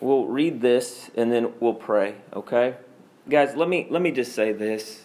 [0.00, 2.76] We'll read this and then we'll pray, okay?
[3.28, 5.04] Guys, let me let me just say this.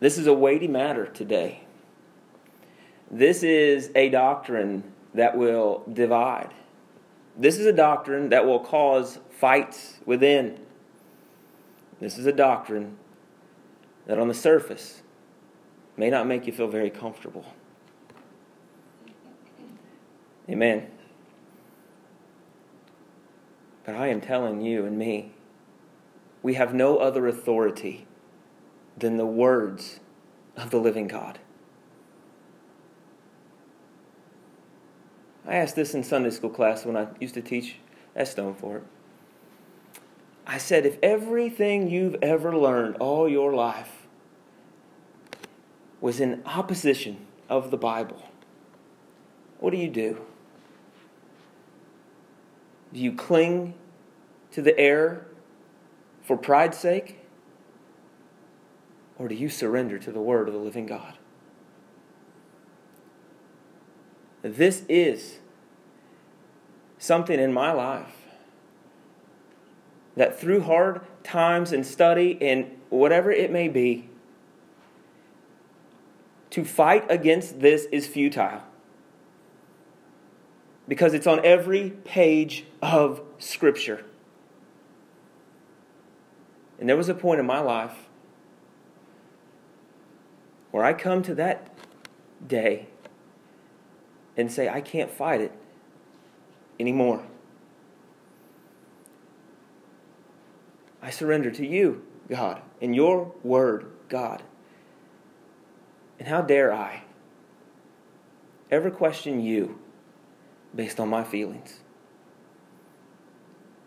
[0.00, 1.62] This is a weighty matter today.
[3.10, 6.52] This is a doctrine that will divide.
[7.36, 10.58] This is a doctrine that will cause fights within.
[12.00, 12.96] This is a doctrine
[14.06, 15.02] that on the surface
[15.96, 17.46] may not make you feel very comfortable.
[20.48, 20.88] Amen.
[23.86, 25.30] But I am telling you and me,
[26.42, 28.06] we have no other authority
[28.98, 30.00] than the words
[30.56, 31.38] of the living God.
[35.46, 37.76] I asked this in Sunday school class when I used to teach
[38.16, 38.82] at Stonefort.
[40.44, 44.08] I said, if everything you've ever learned all your life
[46.00, 48.22] was in opposition of the Bible,
[49.60, 50.20] what do you do?
[52.92, 53.74] Do you cling
[54.56, 55.26] to the error
[56.22, 57.18] for pride's sake?
[59.18, 61.18] Or do you surrender to the word of the living God?
[64.40, 65.40] This is
[66.96, 68.16] something in my life
[70.16, 74.08] that through hard times and study and whatever it may be,
[76.48, 78.62] to fight against this is futile
[80.88, 84.02] because it's on every page of Scripture.
[86.78, 88.08] And there was a point in my life
[90.70, 91.70] where I come to that
[92.46, 92.88] day
[94.36, 95.52] and say, I can't fight it
[96.78, 97.24] anymore.
[101.00, 104.42] I surrender to you, God, and your word, God.
[106.18, 107.04] And how dare I
[108.70, 109.78] ever question you
[110.74, 111.80] based on my feelings?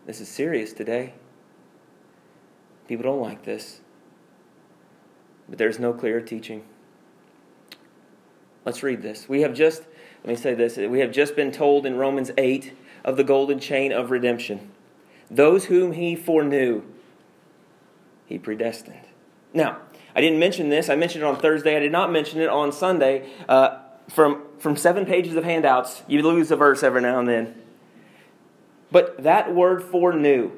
[0.05, 1.13] This is serious today.
[2.89, 3.81] People don't like this.
[5.47, 6.63] But there's no clear teaching.
[8.65, 9.29] Let's read this.
[9.29, 9.83] We have just,
[10.23, 12.73] let me say this, we have just been told in Romans 8
[13.05, 14.71] of the golden chain of redemption.
[15.29, 16.81] Those whom he foreknew,
[18.25, 19.05] he predestined.
[19.53, 19.77] Now,
[20.15, 20.89] I didn't mention this.
[20.89, 21.77] I mentioned it on Thursday.
[21.77, 23.29] I did not mention it on Sunday.
[23.47, 23.77] Uh,
[24.09, 27.61] from, from seven pages of handouts, you lose a verse every now and then.
[28.91, 30.53] But that word foreknew,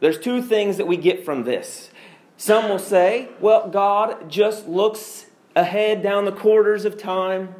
[0.00, 1.90] there's two things that we get from this.
[2.36, 7.54] Some will say, well, God just looks ahead down the quarters of time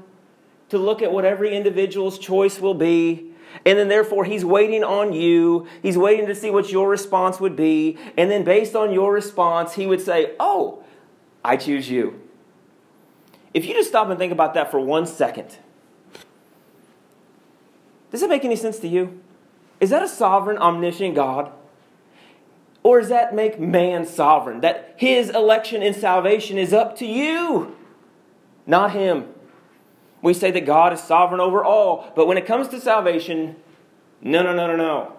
[0.69, 3.31] to look at what every individual's choice will be.
[3.65, 5.69] And then, therefore, he's waiting on you.
[5.81, 7.97] He's waiting to see what your response would be.
[8.17, 10.83] And then, based on your response, he would say, Oh,
[11.45, 12.21] I choose you.
[13.53, 15.59] If you just stop and think about that for one second,
[18.11, 19.21] does it make any sense to you?
[19.81, 21.53] Is that a sovereign, omniscient God?
[22.85, 24.61] Or does that make man sovereign?
[24.61, 27.77] That his election and salvation is up to you,
[28.67, 29.31] not him.
[30.23, 33.57] We say that God is sovereign over all, but when it comes to salvation,
[34.21, 35.13] no, no, no, no, no.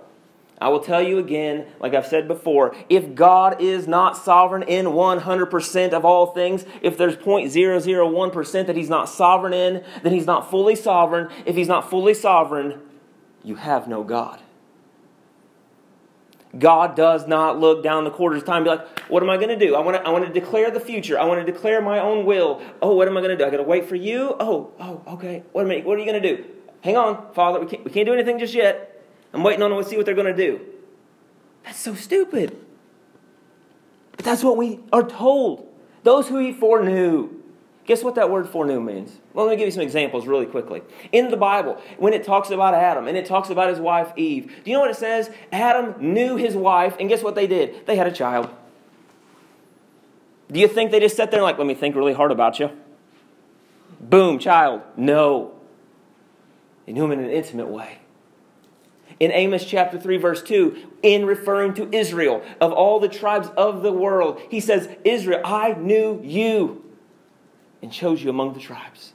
[0.59, 4.85] I will tell you again, like I've said before, if God is not sovereign in
[4.85, 10.49] 100% of all things, if there's 0.001% that He's not sovereign in, then He's not
[10.49, 11.29] fully sovereign.
[11.45, 12.79] If He's not fully sovereign,
[13.43, 14.39] you have no God.
[16.57, 19.49] God does not look down the quarters of time be like, what am I going
[19.49, 19.75] to do?
[19.75, 21.19] I want to, I want to declare the future.
[21.19, 22.61] I want to declare my own will.
[22.81, 23.45] Oh, what am I going to do?
[23.45, 24.35] I got to wait for you?
[24.39, 25.43] Oh, oh, okay.
[25.51, 26.45] What, am what are you going to do?
[26.81, 27.59] Hang on, Father.
[27.59, 29.03] We can't, we can't do anything just yet.
[29.33, 30.61] I'm waiting on them to see what they're going to do.
[31.63, 32.57] That's so stupid.
[34.15, 35.67] But that's what we are told.
[36.03, 37.29] Those who he foreknew.
[37.85, 39.19] Guess what that word foreknew means?
[39.33, 40.81] Well, let me give you some examples really quickly.
[41.11, 44.47] In the Bible, when it talks about Adam and it talks about his wife Eve,
[44.63, 45.29] do you know what it says?
[45.51, 47.85] Adam knew his wife, and guess what they did?
[47.85, 48.49] They had a child.
[50.51, 52.71] Do you think they just sat there like, let me think really hard about you?
[53.99, 54.81] Boom, child.
[54.97, 55.53] No.
[56.85, 57.99] They knew him in an intimate way.
[59.19, 63.81] In Amos chapter 3, verse 2, in referring to Israel, of all the tribes of
[63.81, 66.84] the world, he says, Israel, I knew you
[67.85, 69.13] and chose you among the tribes.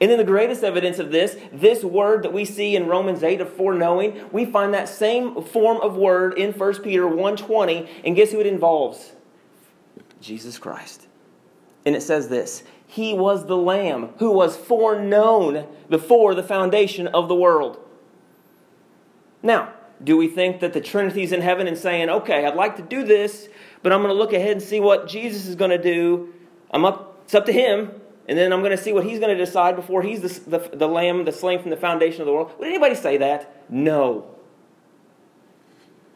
[0.00, 3.42] And then the greatest evidence of this, this word that we see in Romans 8
[3.42, 8.32] of foreknowing, we find that same form of word in 1 Peter 1.20, and guess
[8.32, 9.12] who it involves?
[10.22, 11.08] Jesus Christ.
[11.84, 17.28] And it says this, He was the Lamb who was foreknown before the foundation of
[17.28, 17.78] the world.
[19.42, 22.82] Now, do we think that the Trinity's in heaven and saying, okay, I'd like to
[22.82, 23.50] do this,
[23.82, 26.32] but I'm going to look ahead and see what Jesus is going to do?
[26.70, 27.92] I'm up, it's up to him,
[28.26, 30.76] and then I'm going to see what he's going to decide before he's the, the,
[30.78, 32.52] the lamb, the slain from the foundation of the world.
[32.58, 33.70] Would anybody say that?
[33.70, 34.34] No.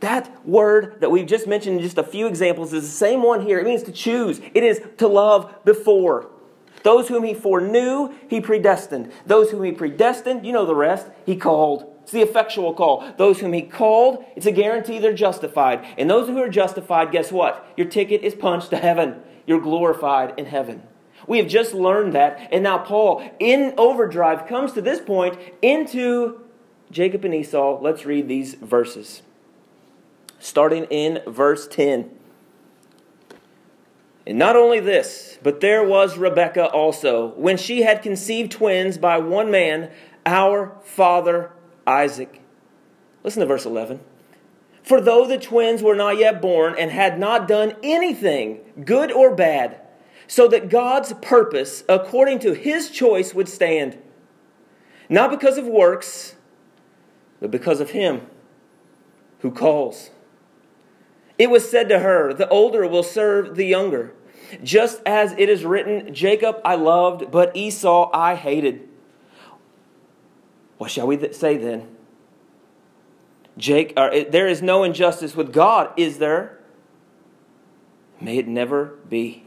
[0.00, 3.42] That word that we've just mentioned in just a few examples is the same one
[3.42, 3.58] here.
[3.58, 6.30] It means to choose, it is to love before.
[6.82, 9.12] Those whom he foreknew, he predestined.
[9.26, 11.94] Those whom he predestined, you know the rest, he called.
[12.04, 13.04] It's the effectual call.
[13.18, 15.84] Those whom he called, it's a guarantee they're justified.
[15.98, 17.70] And those who are justified, guess what?
[17.76, 19.20] Your ticket is punched to heaven.
[19.46, 20.84] You're glorified in heaven.
[21.26, 22.48] We have just learned that.
[22.52, 26.40] And now Paul, in overdrive, comes to this point into
[26.90, 27.80] Jacob and Esau.
[27.80, 29.22] Let's read these verses.
[30.38, 32.10] Starting in verse 10.
[34.26, 39.19] And not only this, but there was Rebekah also, when she had conceived twins by
[39.19, 39.90] one man,
[40.24, 41.50] our father
[41.86, 42.40] Isaac.
[43.24, 44.00] Listen to verse 11.
[44.82, 49.34] For though the twins were not yet born and had not done anything, good or
[49.34, 49.80] bad,
[50.32, 53.99] so that God's purpose, according to his choice, would stand,
[55.11, 56.37] not because of works,
[57.38, 58.23] but because of him
[59.40, 60.08] who calls.
[61.37, 64.14] It was said to her, The older will serve the younger.
[64.64, 68.88] Just as it is written, Jacob I loved, but Esau I hated.
[70.79, 71.94] What shall we say then?
[73.58, 76.58] Jake, uh, there is no injustice with God, is there?
[78.19, 79.41] May it never be.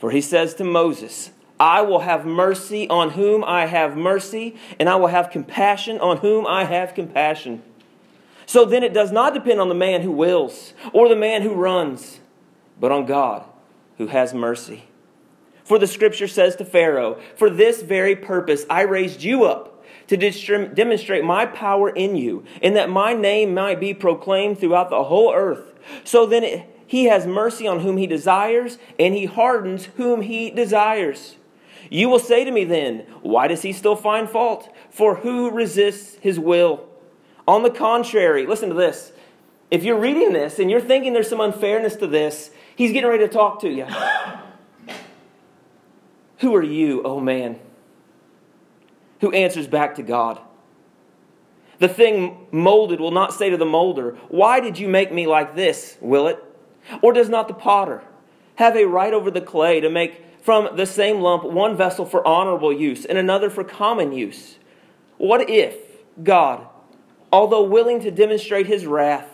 [0.00, 1.30] For he says to Moses,
[1.60, 6.16] I will have mercy on whom I have mercy, and I will have compassion on
[6.16, 7.62] whom I have compassion.
[8.46, 11.52] So then it does not depend on the man who wills or the man who
[11.52, 12.18] runs,
[12.80, 13.44] but on God
[13.98, 14.84] who has mercy.
[15.64, 20.16] For the scripture says to Pharaoh, For this very purpose I raised you up to
[20.16, 25.32] demonstrate my power in you, and that my name might be proclaimed throughout the whole
[25.32, 25.78] earth.
[26.02, 30.50] So then it, he has mercy on whom he desires, and he hardens whom he
[30.50, 31.36] desires.
[31.88, 34.68] You will say to me then, Why does he still find fault?
[34.90, 36.88] For who resists his will?
[37.46, 39.12] On the contrary, listen to this.
[39.70, 43.24] If you're reading this and you're thinking there's some unfairness to this, he's getting ready
[43.24, 43.86] to talk to you.
[46.38, 47.60] Who are you, oh man,
[49.20, 50.40] who answers back to God?
[51.78, 55.54] The thing molded will not say to the molder, Why did you make me like
[55.54, 56.44] this, will it?
[57.02, 58.02] Or does not the potter
[58.56, 62.26] have a right over the clay to make from the same lump one vessel for
[62.26, 64.58] honorable use and another for common use?
[65.18, 65.76] What if
[66.22, 66.66] God,
[67.32, 69.28] although willing to demonstrate his wrath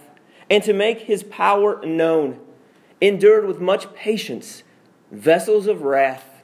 [0.51, 2.41] and to make his power known,
[3.01, 4.63] endured with much patience
[5.11, 6.43] vessels of wrath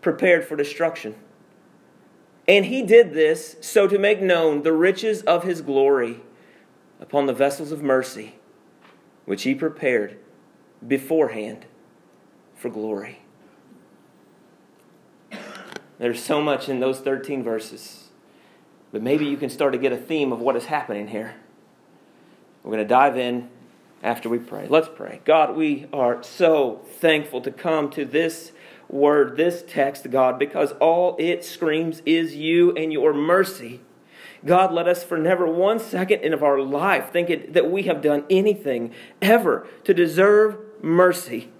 [0.00, 1.14] prepared for destruction.
[2.46, 6.20] And he did this so to make known the riches of his glory
[7.00, 8.36] upon the vessels of mercy,
[9.26, 10.18] which he prepared
[10.86, 11.66] beforehand
[12.54, 13.20] for glory.
[15.98, 18.08] There's so much in those 13 verses.
[18.92, 21.34] But maybe you can start to get a theme of what is happening here.
[22.62, 23.48] We're going to dive in
[24.02, 24.66] after we pray.
[24.68, 25.20] Let's pray.
[25.24, 28.52] God, we are so thankful to come to this
[28.88, 33.80] word, this text, God, because all it screams is you and your mercy.
[34.44, 37.82] God, let us for never one second in of our life think it, that we
[37.84, 41.50] have done anything ever to deserve mercy.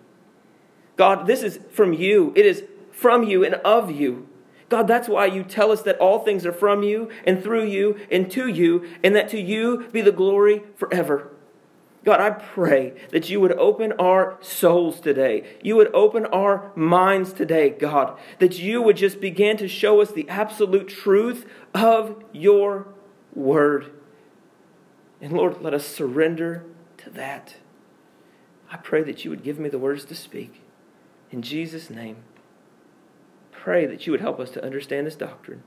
[0.97, 2.33] God, this is from you.
[2.37, 4.29] It is from you and of you.
[4.69, 7.99] God, that's why you tell us that all things are from you and through you
[8.11, 11.31] and to you, and that to you be the glory forever.
[12.05, 15.59] God, I pray that you would open our souls today.
[15.63, 18.19] You would open our minds today, God.
[18.39, 22.89] That you would just begin to show us the absolute truth of your
[23.35, 23.93] word.
[25.21, 26.65] And Lord, let us surrender
[26.99, 27.57] to that.
[28.71, 30.63] I pray that you would give me the words to speak.
[31.31, 32.17] In Jesus' name
[33.69, 35.63] pray that you would help us to understand this doctrine.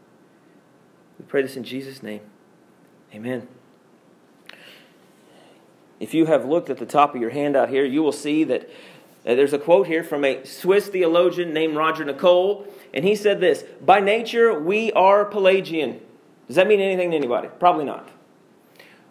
[1.20, 2.22] We pray this in Jesus' name.
[3.13, 3.48] Amen.
[6.00, 8.63] If you have looked at the top of your handout here, you will see that
[9.24, 13.39] uh, there's a quote here from a Swiss theologian named Roger Nicole, and he said
[13.39, 16.01] this By nature, we are Pelagian.
[16.48, 17.50] Does that mean anything to anybody?
[17.60, 18.10] Probably not.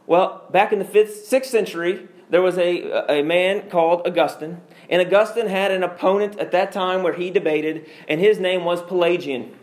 [0.08, 5.02] Well, back in the 5th, 6th century, there was a, a man called Augustine, and
[5.02, 9.54] Augustine had an opponent at that time where he debated, and his name was Pelagian.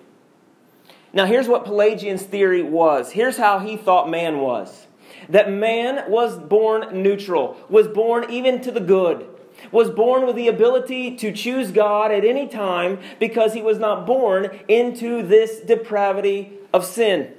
[1.14, 3.12] Now, here's what Pelagian's theory was.
[3.12, 4.88] Here's how he thought man was
[5.30, 9.28] that man was born neutral, was born even to the good,
[9.72, 14.06] was born with the ability to choose God at any time because he was not
[14.06, 17.34] born into this depravity of sin.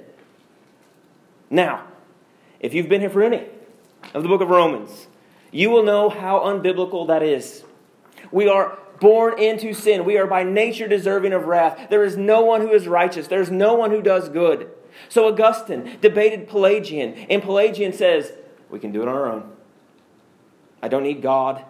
[1.49, 1.85] Now,
[2.59, 3.45] if you've been here for any
[4.13, 5.07] of the book of Romans,
[5.51, 7.63] you will know how unbiblical that is.
[8.31, 10.05] We are born into sin.
[10.05, 11.89] We are by nature deserving of wrath.
[11.89, 14.71] There is no one who is righteous, there is no one who does good.
[15.07, 18.33] So Augustine debated Pelagian, and Pelagian says,
[18.69, 19.51] We can do it on our own.
[20.81, 21.63] I don't need God.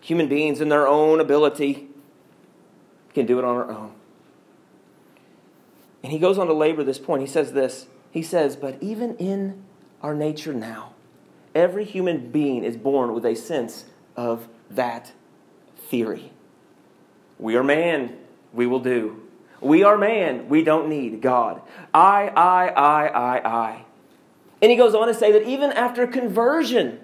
[0.00, 1.88] Human beings, in their own ability,
[3.14, 3.94] can do it on our own.
[6.02, 7.22] And he goes on to labor this point.
[7.22, 9.64] He says this He says, But even in
[10.02, 10.94] our nature now,
[11.54, 13.84] every human being is born with a sense
[14.16, 15.12] of that
[15.76, 16.32] theory.
[17.38, 18.16] We are man,
[18.52, 19.22] we will do.
[19.60, 21.62] We are man, we don't need God.
[21.92, 23.84] I, I, I, I, I.
[24.60, 27.00] And he goes on to say that even after conversion,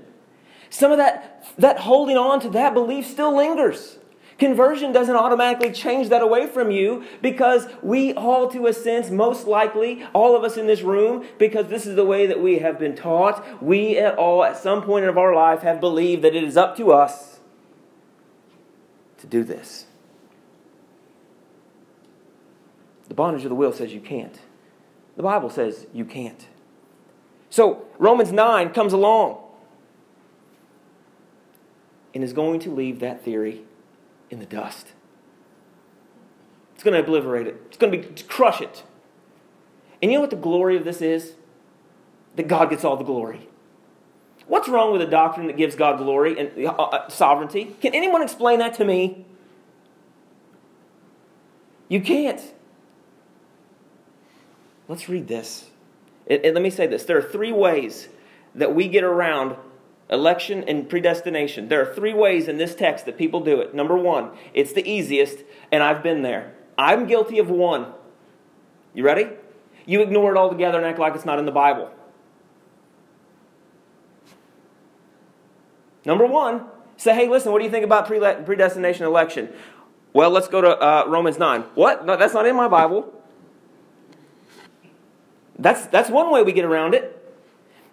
[0.70, 3.98] some of that, that holding on to that belief still lingers.
[4.38, 9.46] Conversion doesn't automatically change that away from you because we all, to a sense, most
[9.46, 12.78] likely, all of us in this room, because this is the way that we have
[12.78, 16.42] been taught, we at all, at some point of our life, have believed that it
[16.42, 17.38] is up to us
[19.18, 19.86] to do this.
[23.08, 24.40] The bondage of the will says you can't.
[25.16, 26.48] The Bible says you can't.
[27.50, 29.38] So, Romans 9 comes along
[32.12, 33.62] and is going to leave that theory
[34.30, 34.88] in the dust.
[36.74, 38.82] It's going to obliterate it, it's going to be, crush it.
[40.02, 41.34] And you know what the glory of this is?
[42.36, 43.48] That God gets all the glory.
[44.46, 47.74] What's wrong with a doctrine that gives God glory and uh, uh, sovereignty?
[47.80, 49.24] Can anyone explain that to me?
[51.88, 52.40] You can't.
[54.88, 55.70] Let's read this.
[56.28, 58.08] Let me say this there are three ways
[58.54, 59.56] that we get around
[60.10, 61.68] election and predestination.
[61.68, 63.74] There are three ways in this text that people do it.
[63.74, 65.38] Number one, it's the easiest,
[65.72, 66.54] and I've been there.
[66.76, 67.92] I'm guilty of one.
[68.92, 69.28] You ready?
[69.86, 71.90] You ignore it altogether and act like it's not in the Bible.
[76.04, 79.48] Number one, say, hey, listen, what do you think about predestination election?
[80.12, 81.62] Well, let's go to uh, Romans 9.
[81.74, 82.06] What?
[82.06, 83.12] No, that's not in my Bible.
[85.58, 87.23] That's, that's one way we get around it.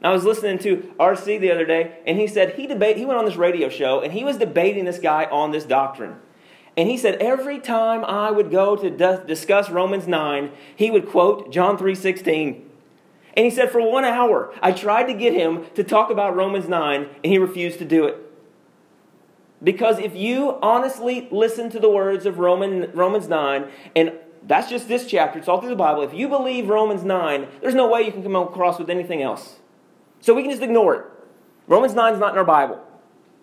[0.04, 2.98] I was listening to RC the other day, and he said he debate.
[2.98, 6.16] He went on this radio show, and he was debating this guy on this doctrine.
[6.76, 8.90] And he said every time I would go to
[9.26, 12.64] discuss Romans 9, he would quote John 3:16.
[13.38, 16.68] And he said for 1 hour, I tried to get him to talk about Romans
[16.68, 18.18] 9, and he refused to do it.
[19.64, 23.66] Because if you honestly listen to the words of Roman, Romans 9,
[23.96, 26.02] and that's just this chapter, it's all through the Bible.
[26.02, 29.61] If you believe Romans 9, there's no way you can come across with anything else.
[30.22, 31.06] So we can just ignore it.
[31.68, 32.80] Romans 9 is not in our Bible.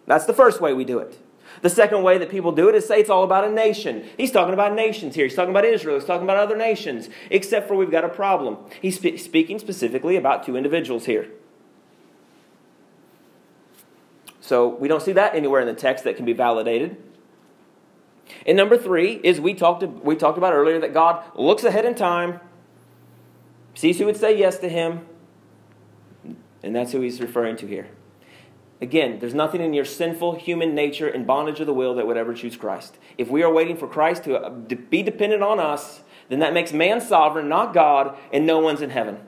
[0.06, 1.18] That's the first way we do it.
[1.62, 4.06] The second way that people do it is say it's all about a nation.
[4.16, 5.26] He's talking about nations here.
[5.26, 5.96] He's talking about Israel.
[5.98, 7.08] He's talking about other nations.
[7.30, 8.58] Except for we've got a problem.
[8.80, 11.28] He's spe- speaking specifically about two individuals here.
[14.40, 16.96] So we don't see that anywhere in the text that can be validated.
[18.46, 21.94] And number three is we talked, we talked about earlier that God looks ahead in
[21.94, 22.40] time,
[23.74, 25.06] sees who would say yes to him,
[26.62, 27.88] and that's who he's referring to here.
[28.80, 32.16] Again, there's nothing in your sinful human nature and bondage of the will that would
[32.16, 32.96] ever choose Christ.
[33.16, 36.72] If we are waiting for Christ to uh, be dependent on us, then that makes
[36.72, 39.18] man sovereign, not God, and no one's in heaven.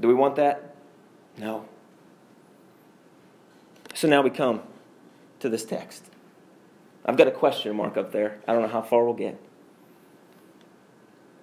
[0.00, 0.76] Do we want that?
[1.36, 1.66] No.
[3.94, 4.62] So now we come
[5.40, 6.04] to this text.
[7.04, 8.40] I've got a question mark up there.
[8.46, 9.40] I don't know how far we'll get.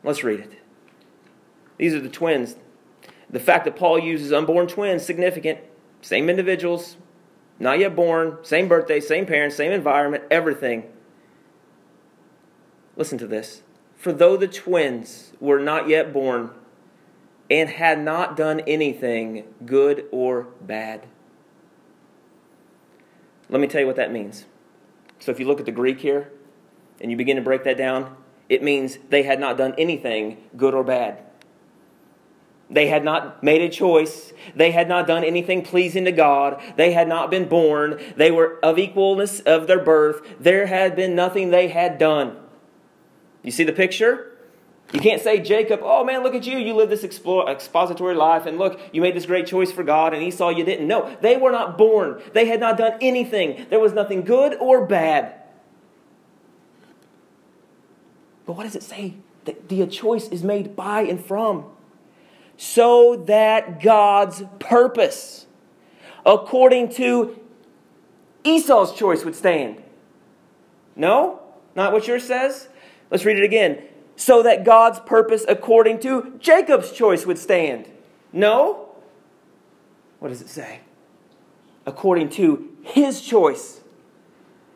[0.03, 0.53] Let's read it.
[1.77, 2.55] These are the twins
[3.29, 5.59] the fact that Paul uses unborn twins, significant.
[6.01, 6.97] Same individuals,
[7.59, 10.83] not yet born, same birthday, same parents, same environment, everything.
[12.95, 13.63] Listen to this.
[13.95, 16.51] For though the twins were not yet born
[17.49, 21.07] and had not done anything good or bad.
[23.49, 24.45] Let me tell you what that means.
[25.19, 26.31] So if you look at the Greek here
[27.01, 28.15] and you begin to break that down,
[28.49, 31.24] it means they had not done anything good or bad.
[32.69, 34.33] They had not made a choice.
[34.55, 36.61] They had not done anything pleasing to God.
[36.77, 38.01] They had not been born.
[38.17, 40.21] They were of equalness of their birth.
[40.39, 42.37] There had been nothing they had done.
[43.43, 44.31] You see the picture?
[44.93, 46.57] You can't say, Jacob, oh man, look at you.
[46.57, 50.23] You lived this expository life, and look, you made this great choice for God, and
[50.23, 50.87] Esau, you didn't.
[50.87, 52.21] No, they were not born.
[52.33, 53.67] They had not done anything.
[53.69, 55.41] There was nothing good or bad.
[58.45, 59.15] But what does it say?
[59.45, 61.65] That the choice is made by and from
[62.57, 65.47] so that God's purpose,
[66.25, 67.39] according to
[68.43, 69.81] Esau's choice, would stand.
[70.95, 71.41] No?
[71.75, 72.69] Not what yours says?
[73.11, 73.81] Let's read it again.
[74.15, 77.89] So that God's purpose, according to Jacob's choice, would stand.
[78.31, 78.89] No?
[80.19, 80.79] What does it say?
[81.85, 83.81] According to his choice.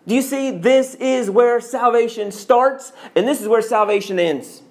[0.06, 0.52] Do you see?
[0.52, 4.64] This is where salvation starts, and this is where salvation ends.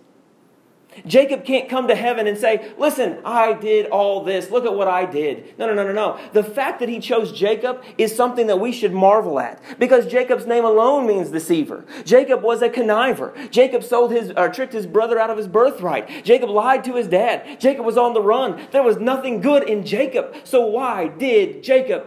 [1.06, 4.50] Jacob can't come to heaven and say, Listen, I did all this.
[4.50, 5.58] Look at what I did.
[5.58, 6.30] No, no, no, no, no.
[6.32, 10.46] The fact that he chose Jacob is something that we should marvel at because Jacob's
[10.46, 11.84] name alone means deceiver.
[12.04, 13.50] Jacob was a conniver.
[13.50, 16.24] Jacob sold his, or tricked his brother out of his birthright.
[16.24, 17.60] Jacob lied to his dad.
[17.60, 18.66] Jacob was on the run.
[18.70, 20.34] There was nothing good in Jacob.
[20.44, 22.06] So why did Jacob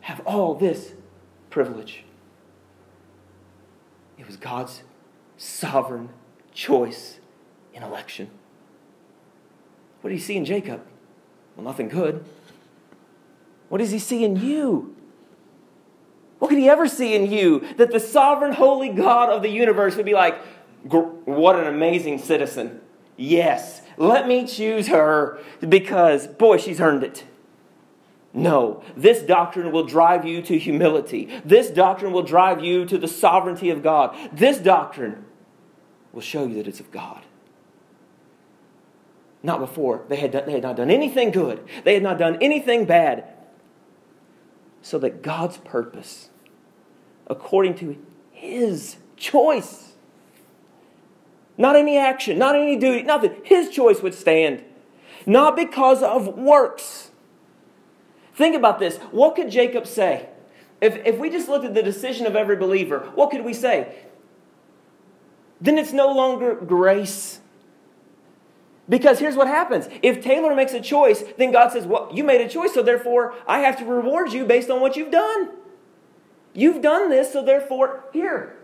[0.00, 0.94] have all this
[1.50, 2.04] privilege?
[4.18, 4.82] It was God's
[5.36, 6.10] sovereign
[6.52, 7.18] choice
[7.74, 8.30] in election.
[10.00, 10.82] What did he see in Jacob?
[11.56, 12.24] Well, nothing good.
[13.68, 14.94] What does he see in you?
[16.38, 19.96] What could he ever see in you that the sovereign, holy God of the universe
[19.96, 20.36] would be like,
[20.84, 22.80] what an amazing citizen?
[23.16, 27.24] Yes, let me choose her because, boy, she's earned it.
[28.34, 31.30] No, this doctrine will drive you to humility.
[31.44, 34.16] This doctrine will drive you to the sovereignty of God.
[34.32, 35.24] This doctrine
[36.12, 37.23] will show you that it's of God.
[39.44, 40.06] Not before.
[40.08, 43.28] They had, done, they had not done anything good, they had not done anything bad.
[44.80, 46.30] So that God's purpose,
[47.26, 47.96] according to
[48.32, 49.92] His choice,
[51.56, 54.64] not any action, not any duty, nothing, His choice would stand.
[55.26, 57.10] Not because of works.
[58.34, 58.96] Think about this.
[59.10, 60.28] What could Jacob say?
[60.80, 63.94] If, if we just looked at the decision of every believer, what could we say?
[65.60, 67.33] Then it's no longer grace.
[68.88, 69.88] Because here's what happens.
[70.02, 73.34] If Taylor makes a choice, then God says, Well, you made a choice, so therefore
[73.46, 75.50] I have to reward you based on what you've done.
[76.52, 78.56] You've done this, so therefore, here.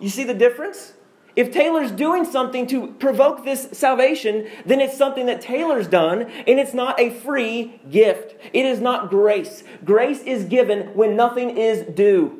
[0.00, 0.92] You see the difference?
[1.34, 6.58] If Taylor's doing something to provoke this salvation, then it's something that Taylor's done, and
[6.58, 8.34] it's not a free gift.
[8.52, 9.62] It is not grace.
[9.84, 12.37] Grace is given when nothing is due.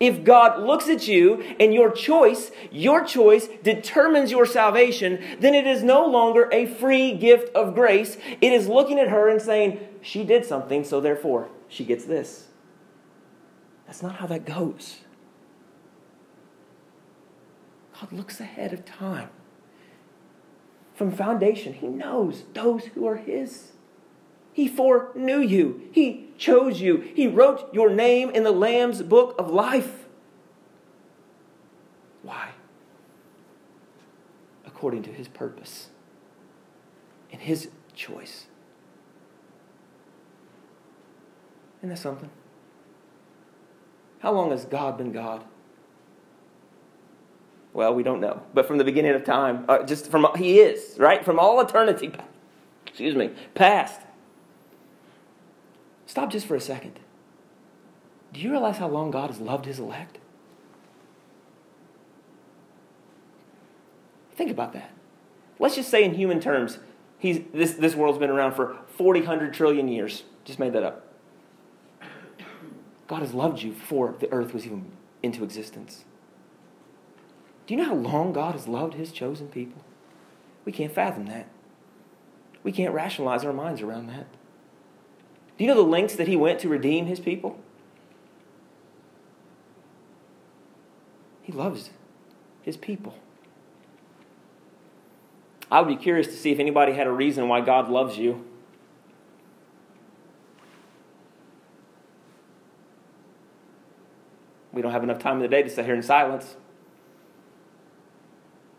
[0.00, 5.66] If God looks at you and your choice, your choice determines your salvation, then it
[5.66, 8.16] is no longer a free gift of grace.
[8.40, 12.46] It is looking at her and saying, She did something, so therefore she gets this.
[13.86, 14.98] That's not how that goes.
[18.00, 19.30] God looks ahead of time.
[20.94, 23.72] From foundation, He knows those who are His.
[24.58, 25.88] He foreknew you.
[25.92, 26.96] He chose you.
[27.14, 30.06] He wrote your name in the Lamb's book of life.
[32.24, 32.48] Why?
[34.66, 35.90] According to his purpose
[37.30, 38.46] and his choice.
[41.78, 42.30] Isn't that something?
[44.18, 45.44] How long has God been God?
[47.72, 48.42] Well, we don't know.
[48.54, 51.24] But from the beginning of time, uh, just from He is, right?
[51.24, 52.10] From all eternity,
[52.88, 54.00] excuse me, past.
[56.08, 56.98] Stop just for a second.
[58.32, 60.18] Do you realize how long God has loved his elect?
[64.34, 64.90] Think about that.
[65.58, 66.78] Let's just say in human terms,
[67.18, 70.22] he's, this, this world's been around for 40, 100 trillion years.
[70.46, 71.12] Just made that up.
[73.06, 74.90] God has loved you before the earth was even
[75.22, 76.06] into existence.
[77.66, 79.84] Do you know how long God has loved his chosen people?
[80.64, 81.48] We can't fathom that.
[82.62, 84.26] We can't rationalize our minds around that.
[85.58, 87.58] Do you know the lengths that he went to redeem his people?
[91.42, 91.90] He loves
[92.62, 93.14] his people.
[95.70, 98.44] I would be curious to see if anybody had a reason why God loves you.
[104.72, 106.56] We don't have enough time in the day to sit here in silence.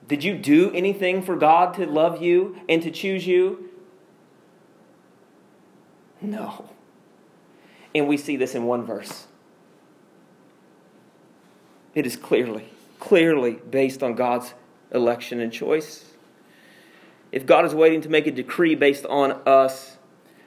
[0.08, 3.68] Did you do anything for God to love you and to choose you?
[6.21, 6.69] No.
[7.95, 9.27] And we see this in one verse.
[11.95, 14.53] It is clearly, clearly based on God's
[14.91, 16.05] election and choice.
[17.32, 19.97] If God is waiting to make a decree based on us,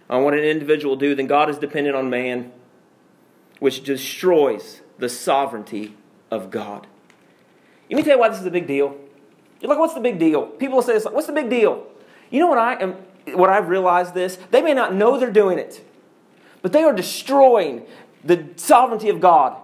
[0.08, 2.52] on what an individual do, then God is dependent on man,
[3.60, 5.94] which destroys the sovereignty
[6.30, 6.86] of God.
[7.90, 8.96] Let me tell you why this is a big deal.
[9.60, 10.46] You're like, what's the big deal?
[10.46, 11.86] People say this, what's the big deal?
[12.30, 14.36] You know what I am what I've realized this?
[14.50, 15.84] They may not know they're doing it,
[16.60, 17.86] but they are destroying
[18.24, 19.56] the sovereignty of God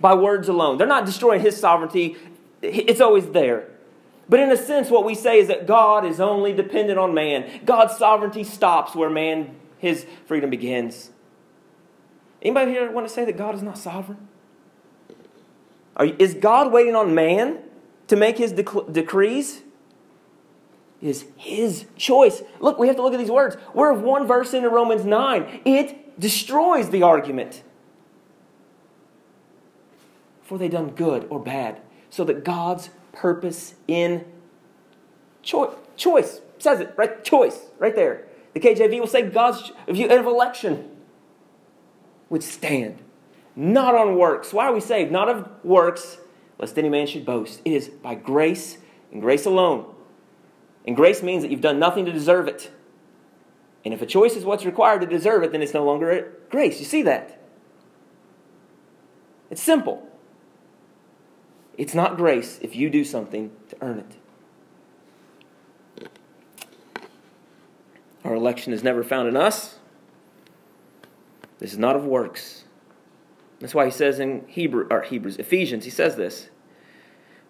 [0.00, 0.78] by words alone.
[0.78, 2.16] They're not destroying His sovereignty,
[2.62, 3.68] it's always there.
[4.28, 7.62] But in a sense, what we say is that God is only dependent on man.
[7.64, 11.10] God's sovereignty stops where man, his freedom begins.
[12.40, 14.28] Anybody here want to say that God is not sovereign?
[15.98, 17.58] You, is God waiting on man
[18.06, 19.62] to make his dec- decrees?
[21.00, 22.42] Is his choice.
[22.60, 23.56] Look, we have to look at these words.
[23.74, 25.62] We're of one verse into Romans 9.
[25.64, 27.62] It destroys the argument.
[30.42, 34.24] For they done good or bad, so that God's purpose in
[35.42, 38.26] choice, choice says it right, choice right there.
[38.52, 40.90] The KJV will say God's view of election
[42.28, 42.98] would stand,
[43.54, 44.52] not on works.
[44.52, 45.12] Why are we saved?
[45.12, 46.18] Not of works,
[46.58, 47.62] lest any man should boast.
[47.64, 48.78] It is by grace
[49.12, 49.94] and grace alone.
[50.86, 52.70] And grace means that you've done nothing to deserve it.
[53.84, 56.78] And if a choice is what's required to deserve it, then it's no longer grace.
[56.80, 57.40] You see that?
[59.50, 60.06] It's simple.
[61.76, 64.16] It's not grace if you do something to earn it.
[68.22, 69.78] Our election is never found in us.
[71.58, 72.64] This is not of works.
[73.60, 76.48] That's why he says in Hebrew or Hebrews, Ephesians, he says this.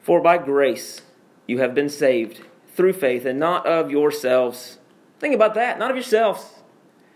[0.00, 1.02] For by grace
[1.46, 2.42] you have been saved
[2.74, 4.78] through faith, and not of yourselves.
[5.18, 6.60] Think about that, not of yourselves.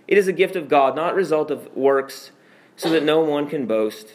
[0.06, 2.30] It is a gift of God, not a result of works,
[2.76, 4.14] so that no one can boast.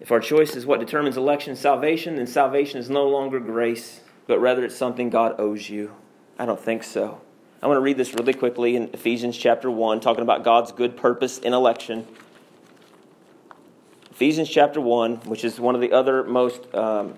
[0.00, 4.40] If our choice is what determines election salvation, then salvation is no longer grace, but
[4.40, 5.92] rather it's something God owes you.
[6.38, 7.20] I don't think so.
[7.62, 10.96] I want to read this really quickly in Ephesians chapter 1, talking about God's good
[10.96, 12.08] purpose in election.
[14.10, 17.14] Ephesians chapter 1, which is one of the other most um,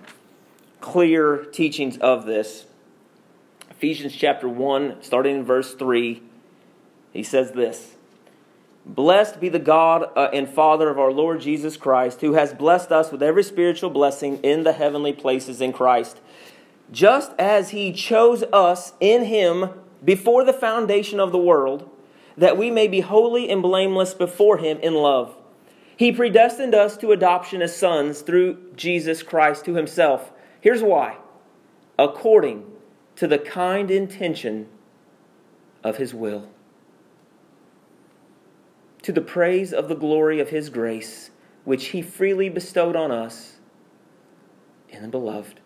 [0.80, 2.66] clear teachings of this.
[3.70, 6.22] Ephesians chapter 1, starting in verse 3,
[7.12, 7.96] he says this
[8.86, 12.92] Blessed be the God uh, and Father of our Lord Jesus Christ, who has blessed
[12.92, 16.20] us with every spiritual blessing in the heavenly places in Christ
[16.90, 19.70] just as he chose us in him
[20.04, 21.88] before the foundation of the world,
[22.36, 25.36] that we may be holy and blameless before him in love.
[25.96, 30.32] He predestined us to adoption as sons through Jesus Christ to himself.
[30.64, 31.18] Here's why
[31.98, 32.64] according
[33.16, 34.66] to the kind intention
[35.84, 36.48] of his will,
[39.02, 41.30] to the praise of the glory of his grace,
[41.64, 43.58] which he freely bestowed on us
[44.88, 45.60] in the beloved.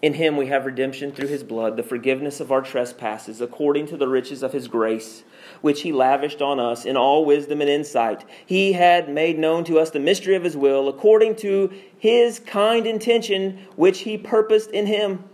[0.00, 3.96] In him we have redemption through his blood, the forgiveness of our trespasses, according to
[3.98, 5.22] the riches of his grace,
[5.60, 8.24] which he lavished on us in all wisdom and insight.
[8.44, 12.86] He had made known to us the mystery of his will, according to his kind
[12.86, 15.24] intention, which he purposed in him,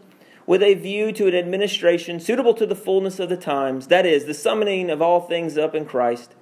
[0.46, 4.24] with a view to an administration suitable to the fullness of the times, that is,
[4.24, 6.34] the summoning of all things up in Christ,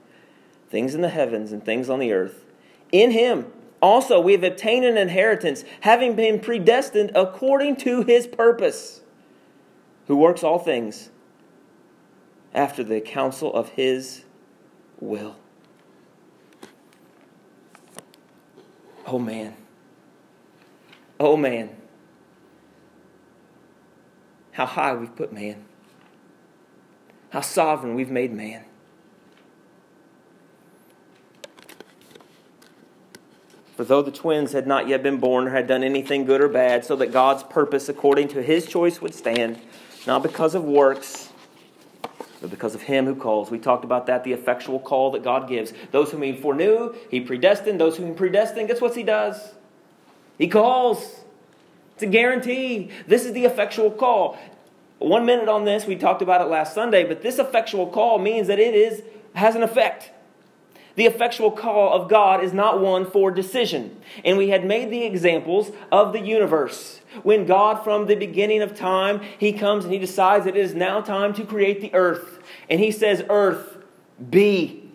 [0.70, 2.44] things in the heavens and things on the earth.
[2.92, 3.46] In him,
[3.82, 9.00] also, we have obtained an inheritance, having been predestined according to his purpose,
[10.06, 11.10] who works all things
[12.54, 14.24] after the counsel of his
[14.98, 15.36] will.
[19.06, 19.54] Oh man.
[21.18, 21.70] Oh man.
[24.52, 25.64] How high we've put man.
[27.30, 28.64] How sovereign we've made man.
[33.76, 36.48] For though the twins had not yet been born or had done anything good or
[36.48, 39.58] bad, so that God's purpose according to his choice would stand,
[40.06, 41.29] not because of works,
[42.40, 43.50] but because of him who calls.
[43.50, 45.72] We talked about that, the effectual call that God gives.
[45.90, 47.80] Those whom he foreknew, he predestined.
[47.80, 49.54] Those whom he predestined, guess what he does?
[50.38, 51.20] He calls.
[51.94, 52.90] It's a guarantee.
[53.06, 54.38] This is the effectual call.
[54.98, 58.48] One minute on this, we talked about it last Sunday, but this effectual call means
[58.48, 59.02] that it is
[59.34, 60.10] has an effect.
[60.96, 64.00] The effectual call of God is not one for decision.
[64.24, 67.00] And we had made the examples of the universe.
[67.22, 70.74] When God, from the beginning of time, He comes and He decides that it is
[70.74, 72.40] now time to create the earth.
[72.68, 73.78] And He says, Earth,
[74.28, 74.90] be.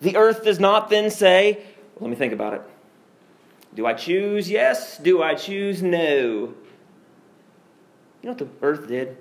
[0.00, 1.62] The earth does not then say,
[2.00, 2.62] let me think about it.
[3.74, 4.98] Do I choose yes?
[4.98, 6.54] Do I choose no?
[8.22, 9.16] You know what the earth did?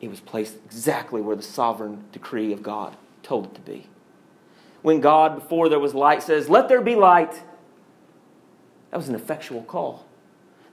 [0.00, 3.86] It was placed exactly where the sovereign decree of God told it to be
[4.84, 7.42] when God, before there was light, says, Let there be light.
[8.90, 10.04] That was an effectual call.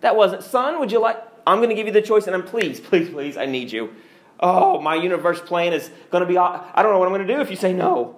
[0.01, 1.15] That wasn't, Son, would you like,
[1.47, 3.95] I'm going to give you the choice, and I'm please, please, please, I need you.
[4.37, 7.33] Oh, my universe plan is going to be, I don't know what I'm going to
[7.33, 8.17] do if you say no.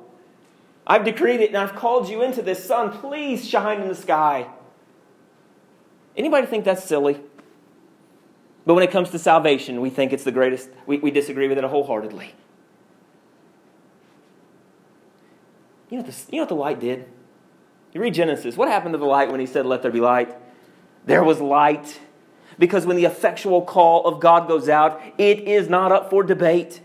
[0.87, 2.65] I've decreed it and I've called you into this.
[2.65, 4.47] Sun, please shine in the sky.
[6.17, 7.21] Anybody think that's silly?
[8.65, 11.59] But when it comes to salvation, we think it's the greatest, we, we disagree with
[11.59, 12.33] it wholeheartedly.
[15.93, 17.05] You know, what the, you know what the light did?
[17.93, 18.57] You read Genesis.
[18.57, 20.35] What happened to the light when he said, Let there be light?
[21.05, 21.99] There was light.
[22.57, 26.81] Because when the effectual call of God goes out, it is not up for debate.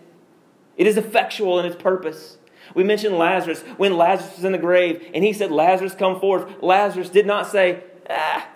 [0.77, 2.37] It is effectual in its purpose.
[2.75, 3.63] We mentioned Lazarus.
[3.79, 7.47] When Lazarus was in the grave and he said, Lazarus, come forth, Lazarus did not
[7.47, 8.47] say, Ah,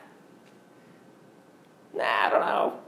[1.94, 2.78] nah, I don't know.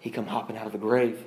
[0.00, 1.22] He come hopping out of the grave.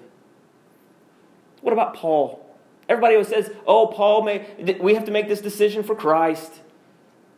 [1.62, 2.45] What about Paul?
[2.88, 6.62] Everybody always says, oh, Paul, may, we have to make this decision for Christ.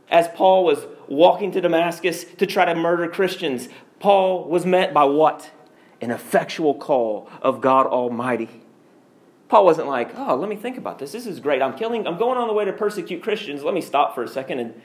[0.09, 5.05] As Paul was walking to Damascus to try to murder Christians, Paul was met by
[5.05, 5.51] what?
[6.01, 8.63] An effectual call of God Almighty.
[9.47, 11.13] Paul wasn't like, oh, let me think about this.
[11.13, 11.61] This is great.
[11.61, 13.63] I'm killing, I'm going on the way to persecute Christians.
[13.63, 14.81] Let me stop for a second and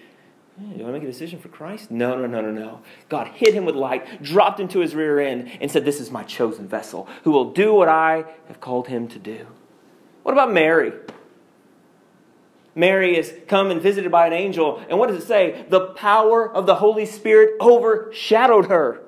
[0.76, 1.90] do I make a decision for Christ?
[1.90, 2.80] No, no, no, no, no.
[3.08, 6.22] God hit him with light, dropped into his rear end, and said, This is my
[6.24, 9.46] chosen vessel who will do what I have called him to do.
[10.22, 10.92] What about Mary?
[12.74, 15.66] Mary is come and visited by an angel, and what does it say?
[15.68, 19.02] The power of the Holy Spirit overshadowed her.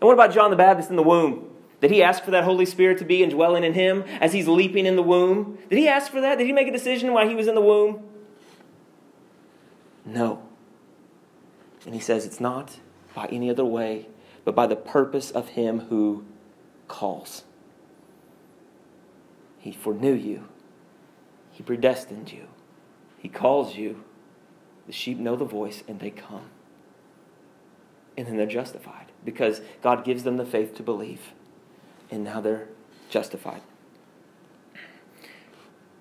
[0.00, 1.46] And what about John the Baptist in the womb?
[1.80, 4.86] Did he ask for that Holy Spirit to be indwelling in him as he's leaping
[4.86, 5.58] in the womb?
[5.68, 6.38] Did he ask for that?
[6.38, 8.02] Did he make a decision while he was in the womb?
[10.04, 10.42] No.
[11.84, 12.78] And he says it's not
[13.14, 14.08] by any other way,
[14.44, 16.24] but by the purpose of him who
[16.88, 17.44] calls.
[19.60, 20.48] He foreknew you,
[21.52, 22.48] he predestined you,
[23.18, 24.04] he calls you.
[24.86, 26.46] The sheep know the voice and they come.
[28.16, 31.32] And then they're justified because God gives them the faith to believe.
[32.10, 32.66] And now they're
[33.08, 33.62] justified.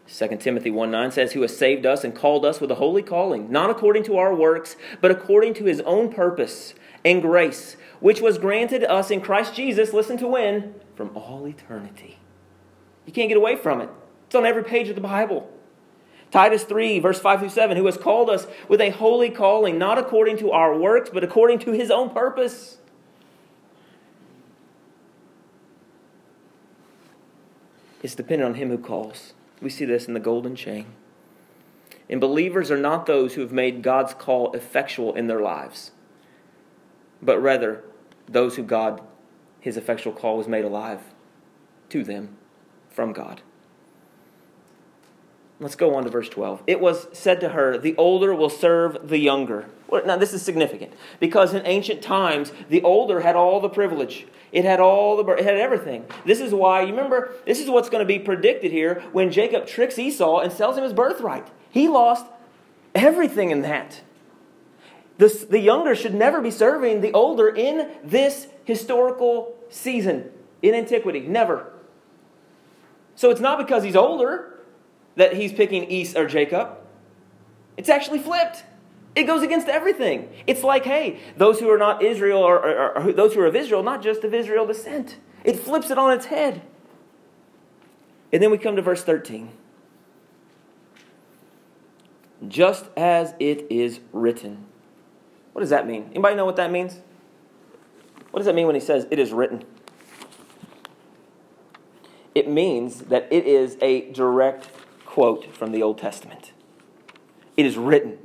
[0.08, 3.04] 2 Timothy 1 9 says, Who has saved us and called us with a holy
[3.04, 6.74] calling, not according to our works, but according to his own purpose
[7.06, 10.76] and grace, which was granted us in Christ Jesus, listen to when?
[10.96, 12.19] From all eternity.
[13.10, 13.90] You can't get away from it.
[14.28, 15.50] It's on every page of the Bible.
[16.30, 19.98] Titus 3, verse 5 through 7, who has called us with a holy calling, not
[19.98, 22.78] according to our works, but according to his own purpose.
[28.04, 29.34] It's dependent on him who calls.
[29.60, 30.86] We see this in the golden chain.
[32.08, 35.90] And believers are not those who have made God's call effectual in their lives,
[37.24, 37.84] but rather
[38.28, 39.02] those who God,
[39.60, 41.02] his effectual call, was made alive
[41.90, 42.36] to them
[43.00, 43.40] from God.
[45.62, 46.64] Let's go on to verse 12.
[46.68, 49.68] It was said to her, The older will serve the younger.
[50.06, 54.28] Now, this is significant because in ancient times, the older had all the privilege.
[54.52, 56.04] It had all the, it had everything.
[56.26, 59.66] This is why, you remember, this is what's going to be predicted here when Jacob
[59.66, 61.48] tricks Esau and sells him his birthright.
[61.70, 62.26] He lost
[62.94, 64.02] everything in that.
[65.20, 70.32] The, the younger should never be serving the older in this historical season
[70.62, 71.22] in antiquity.
[71.22, 71.72] Never.
[73.20, 74.62] So it's not because he's older
[75.18, 76.78] that he's picking Esau Jacob.
[77.76, 78.64] It's actually flipped.
[79.14, 80.30] It goes against everything.
[80.48, 83.58] It's like, hey, those who are not Israel or, or, or, those who are of
[83.58, 85.18] Israel, not just of Israel descent.
[85.44, 86.62] It flips it on its head.
[88.32, 89.52] And then we come to verse 13.
[92.48, 94.66] Just as it is written.
[95.52, 96.06] What does that mean?
[96.12, 97.02] Anybody know what that means?
[98.32, 99.66] What does that mean when he says it is written?
[102.40, 104.70] It means that it is a direct
[105.06, 106.54] quote from the Old Testament.
[107.58, 108.18] It is written.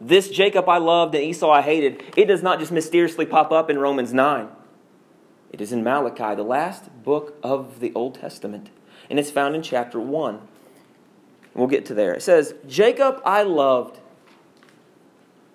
[0.00, 3.70] This Jacob I loved and Esau I hated, it does not just mysteriously pop up
[3.70, 4.48] in Romans 9.
[5.52, 8.70] It is in Malachi, the last book of the Old Testament,
[9.08, 10.40] and it's found in chapter 1.
[11.54, 12.12] We'll get to there.
[12.12, 14.00] It says, Jacob I loved,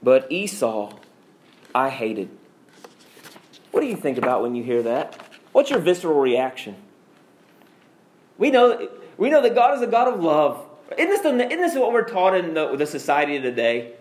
[0.02, 0.94] but Esau
[1.74, 2.30] I hated.
[3.72, 5.20] What do you think about when you hear that?
[5.52, 6.78] What's your visceral reaction?
[8.38, 10.66] We know, we know that God is a God of love.
[10.98, 13.94] Isn't this, the, isn't this what we're taught in the, the society today?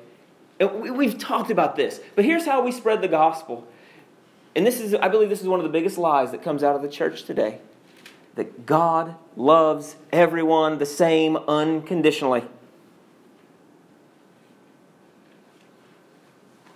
[0.61, 3.67] And we've talked about this, but here's how we spread the gospel.
[4.55, 6.77] And this is, I believe, this is one of the biggest lies that comes out
[6.77, 7.59] of the church today
[8.37, 12.43] that God loves everyone the same unconditionally.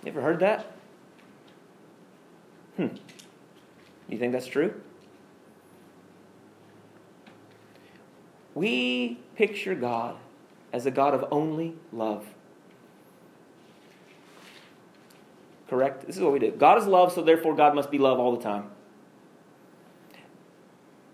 [0.03, 0.71] You ever heard that?
[2.77, 2.87] Hmm.
[4.07, 4.73] You think that's true?
[8.55, 10.17] We picture God
[10.73, 12.25] as a God of only love.
[15.69, 16.07] Correct?
[16.07, 16.51] This is what we do.
[16.51, 18.71] God is love, so therefore God must be love all the time.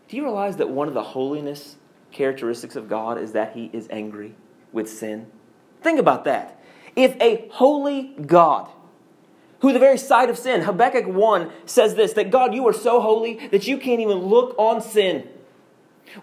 [0.08, 1.76] Do you realize that one of the holiness
[2.12, 4.36] characteristics of God is that he is angry
[4.72, 5.28] with sin?
[5.82, 6.62] Think about that.
[6.96, 8.70] If a holy God,
[9.60, 13.02] who the very sight of sin, Habakkuk 1 says this that God, you are so
[13.02, 15.28] holy that you can't even look on sin.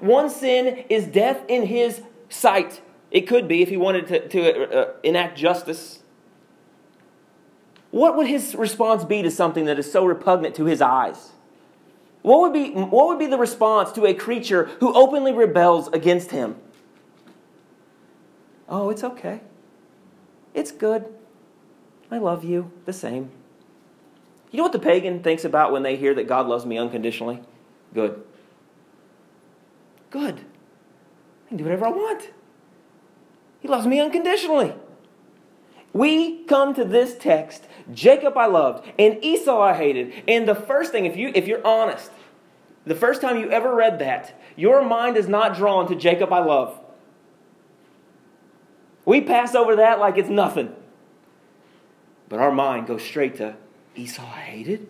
[0.01, 2.81] One sin is death in his sight.
[3.11, 6.01] It could be if he wanted to, to uh, enact justice.
[7.91, 11.33] What would his response be to something that is so repugnant to his eyes?
[12.23, 16.31] What would be, what would be the response to a creature who openly rebels against
[16.31, 16.57] him?
[18.69, 19.41] Oh, it's okay.
[20.55, 21.05] It's good.
[22.11, 23.31] I love you the same.
[24.51, 27.43] You know what the pagan thinks about when they hear that God loves me unconditionally?
[27.93, 28.23] Good.
[30.13, 30.45] Good.
[31.47, 32.31] I can do whatever I want.
[33.61, 34.75] He loves me unconditionally.
[35.95, 40.13] We come to this text, Jacob I loved and Esau I hated.
[40.29, 42.11] And the first thing, if you if you're honest,
[42.85, 46.41] the first time you ever read that, your mind is not drawn to Jacob I
[46.41, 46.79] love.
[49.05, 50.75] We pass over that like it's nothing.
[52.29, 53.57] But our mind goes straight to
[53.97, 54.89] Esau I hated.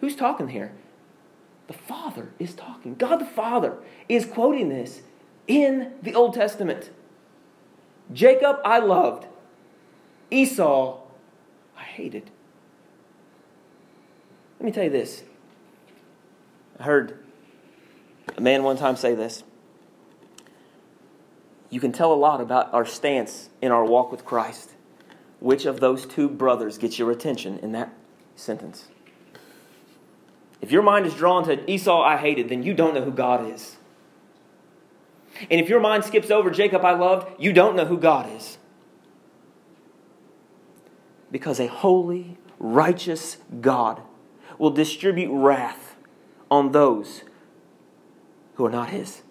[0.00, 0.72] Who's talking here?
[1.68, 2.94] The Father is talking.
[2.94, 3.76] God the Father
[4.08, 5.02] is quoting this
[5.46, 6.90] in the Old Testament.
[8.12, 9.26] Jacob I loved,
[10.30, 10.98] Esau
[11.76, 12.30] I hated.
[14.58, 15.22] Let me tell you this.
[16.80, 17.18] I heard
[18.36, 19.44] a man one time say this.
[21.70, 24.72] You can tell a lot about our stance in our walk with Christ.
[25.38, 27.92] Which of those two brothers gets your attention in that
[28.36, 28.88] sentence?
[30.60, 33.52] If your mind is drawn to Esau, I hated, then you don't know who God
[33.52, 33.76] is.
[35.50, 38.58] And if your mind skips over Jacob, I loved, you don't know who God is.
[41.30, 44.02] Because a holy, righteous God
[44.58, 45.96] will distribute wrath
[46.50, 47.22] on those
[48.54, 49.22] who are not his.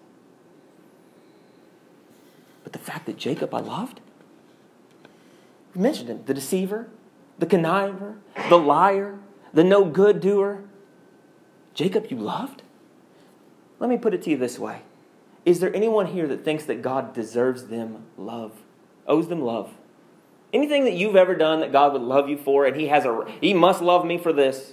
[2.64, 4.00] But the fact that Jacob I loved,
[5.74, 6.88] we mentioned him the deceiver,
[7.38, 8.16] the conniver,
[8.48, 9.18] the liar,
[9.52, 10.64] the no good doer.
[11.78, 12.62] Jacob, you loved?
[13.78, 14.82] Let me put it to you this way
[15.44, 18.52] Is there anyone here that thinks that God deserves them love,
[19.06, 19.72] owes them love?
[20.52, 23.24] Anything that you've ever done that God would love you for and he has a
[23.40, 24.72] he must love me for this?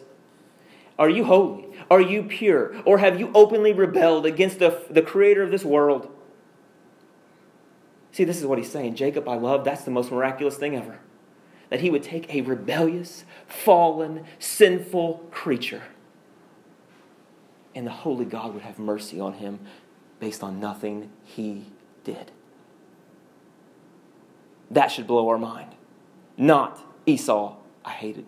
[0.97, 1.67] Are you holy?
[1.91, 2.81] Are you pure?
[2.85, 6.09] Or have you openly rebelled against the, the creator of this world?
[8.13, 8.95] See, this is what he's saying.
[8.95, 10.97] Jacob, I love, that's the most miraculous thing ever.
[11.69, 15.83] That he would take a rebellious, fallen, sinful creature,
[17.75, 19.59] and the holy God would have mercy on him
[20.19, 21.65] based on nothing he
[22.05, 22.31] did.
[24.71, 25.75] That should blow our mind.
[26.37, 28.25] Not Esau, I hated.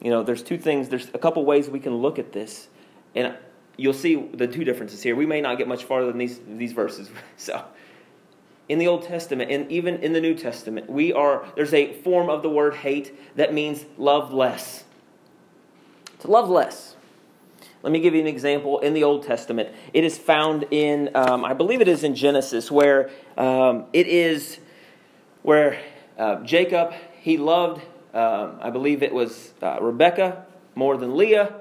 [0.00, 2.68] You know, there's two things, there's a couple ways we can look at this.
[3.14, 3.34] And
[3.76, 5.14] you'll see the two differences here.
[5.14, 7.10] We may not get much farther than these, these verses.
[7.36, 7.64] So,
[8.68, 12.30] in the Old Testament and even in the New Testament, we are there's a form
[12.30, 14.84] of the word hate that means love less.
[16.20, 16.94] To love less.
[17.82, 19.70] Let me give you an example in the Old Testament.
[19.94, 24.58] It is found in, um, I believe it is in Genesis, where um, it is
[25.42, 25.80] where
[26.18, 27.82] uh, Jacob he loved,
[28.14, 31.54] um, I believe it was uh, Rebecca more than Leah,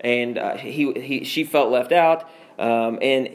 [0.00, 3.28] and uh, he, he she felt left out, um, and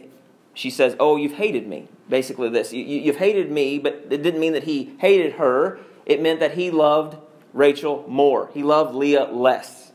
[0.54, 4.40] she says, "Oh, you've hated me." Basically, this you, you've hated me, but it didn't
[4.40, 5.80] mean that he hated her.
[6.06, 7.18] It meant that he loved
[7.54, 8.50] Rachel more.
[8.54, 9.93] He loved Leah less.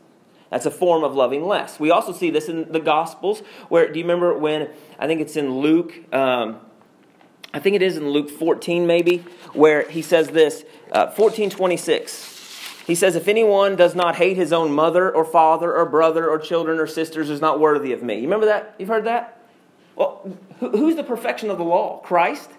[0.49, 1.79] That's a form of loving less.
[1.79, 5.35] We also see this in the Gospels, where do you remember when I think it's
[5.35, 5.93] in Luke?
[6.13, 6.59] Um,
[7.53, 9.19] I think it is in Luke 14, maybe,
[9.53, 12.37] where he says this uh, 14 26.
[12.85, 16.39] He says, If anyone does not hate his own mother or father or brother or
[16.39, 18.15] children or sisters is not worthy of me.
[18.15, 18.75] You remember that?
[18.79, 19.39] You've heard that?
[19.95, 21.99] Well, who's the perfection of the law?
[21.99, 22.49] Christ?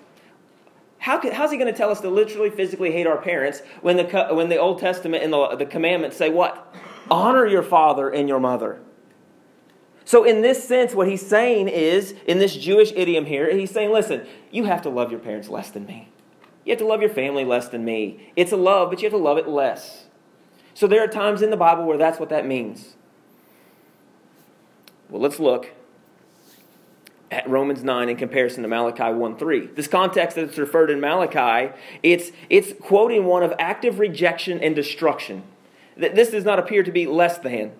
[0.98, 4.29] How how's he going to tell us to literally physically hate our parents when the,
[4.33, 6.74] when the Old Testament and the, the commandments say what?
[7.11, 8.81] Honor your father and your mother.
[10.05, 13.92] So, in this sense, what he's saying is, in this Jewish idiom here, he's saying,
[13.92, 16.09] listen, you have to love your parents less than me.
[16.64, 18.33] You have to love your family less than me.
[18.35, 20.07] It's a love, but you have to love it less.
[20.75, 22.96] So, there are times in the Bible where that's what that means.
[25.09, 25.73] Well, let's look
[27.31, 29.66] at Romans 9 in comparison to Malachi 1 3.
[29.68, 35.44] This context that's referred in Malachi, it's, it's quoting one of active rejection and destruction.
[36.00, 37.72] This does not appear to be less than.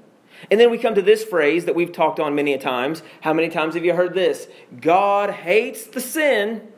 [0.51, 3.03] And then we come to this phrase that we've talked on many a times.
[3.21, 4.49] How many times have you heard this?
[4.81, 6.69] God hates the sin,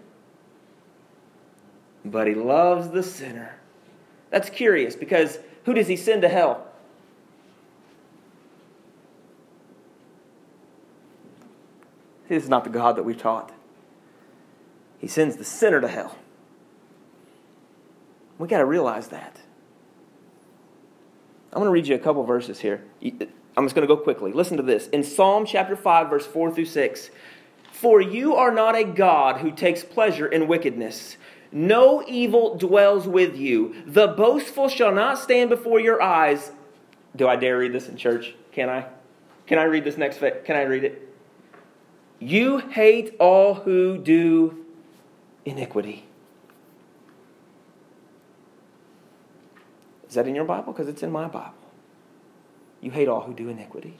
[2.05, 3.57] but he loves the sinner.
[4.31, 6.67] That's curious because who does he send to hell?
[12.29, 13.53] This is not the God that we taught.
[14.99, 16.17] He sends the sinner to hell.
[18.39, 19.41] We got to realize that.
[21.53, 22.83] I'm going to read you a couple verses here.
[23.03, 24.33] I'm just going to go quickly.
[24.33, 24.89] Listen to this.
[24.89, 27.11] In Psalm chapter 5, verse 4 through 6
[27.71, 31.19] For you are not a God who takes pleasure in wickedness.
[31.51, 33.83] No evil dwells with you.
[33.87, 36.53] The boastful shall not stand before your eyes.
[37.15, 38.35] Do I dare read this in church?
[38.53, 38.87] Can I?
[39.47, 40.19] Can I read this next?
[40.19, 41.15] Can I read it?
[42.19, 44.65] You hate all who do
[45.45, 46.07] iniquity.
[50.13, 50.75] Is that in your Bible?
[50.75, 51.55] Because it's in my Bible.
[52.83, 53.97] You hate all who do iniquity.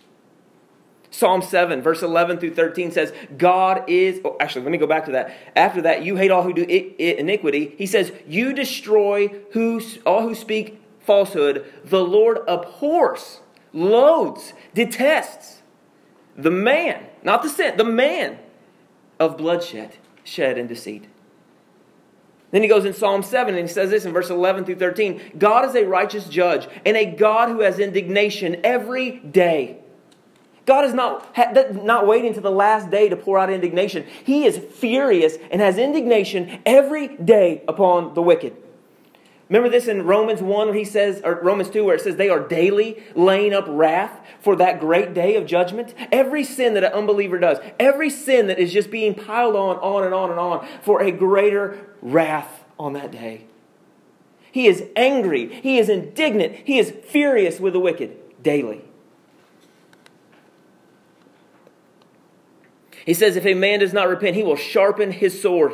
[1.11, 5.07] Psalm 7, verse 11 through 13 says, God is, oh, actually, let me go back
[5.07, 5.35] to that.
[5.57, 7.75] After that, you hate all who do iniquity.
[7.79, 11.65] He says, You destroy who, all who speak falsehood.
[11.83, 13.41] The Lord abhors,
[13.73, 15.63] loathes, detests
[16.37, 18.39] the man, not the sin, the man
[19.19, 21.07] of bloodshed, shed and deceit.
[22.53, 25.33] Then he goes in Psalm 7 and he says this in verse 11 through 13
[25.39, 29.79] God is a righteous judge and a God who has indignation every day.
[30.65, 31.37] God is not,
[31.85, 34.07] not waiting to the last day to pour out indignation.
[34.25, 38.57] He is furious and has indignation every day upon the wicked.
[39.49, 42.31] Remember this in Romans 1 where he says, or Romans 2 where it says they
[42.31, 45.95] are daily laying up wrath for that great day of judgment?
[46.11, 50.05] Every sin that an unbeliever does, every sin that is just being piled on, on
[50.05, 53.47] and on and on for a greater wrath on that day.
[54.51, 55.53] He is angry.
[55.63, 56.55] He is indignant.
[56.65, 58.83] He is furious with the wicked daily.
[63.05, 65.73] He says, If a man does not repent, he will sharpen his sword.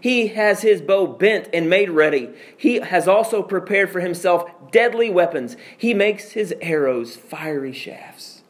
[0.00, 2.30] He has his bow bent and made ready.
[2.56, 5.56] He has also prepared for himself deadly weapons.
[5.76, 8.42] He makes his arrows fiery shafts.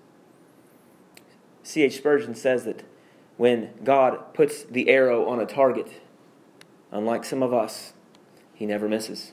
[1.62, 1.96] C.H.
[1.96, 2.82] Spurgeon says that
[3.36, 6.00] when God puts the arrow on a target,
[6.90, 7.94] unlike some of us,
[8.54, 9.32] he never misses.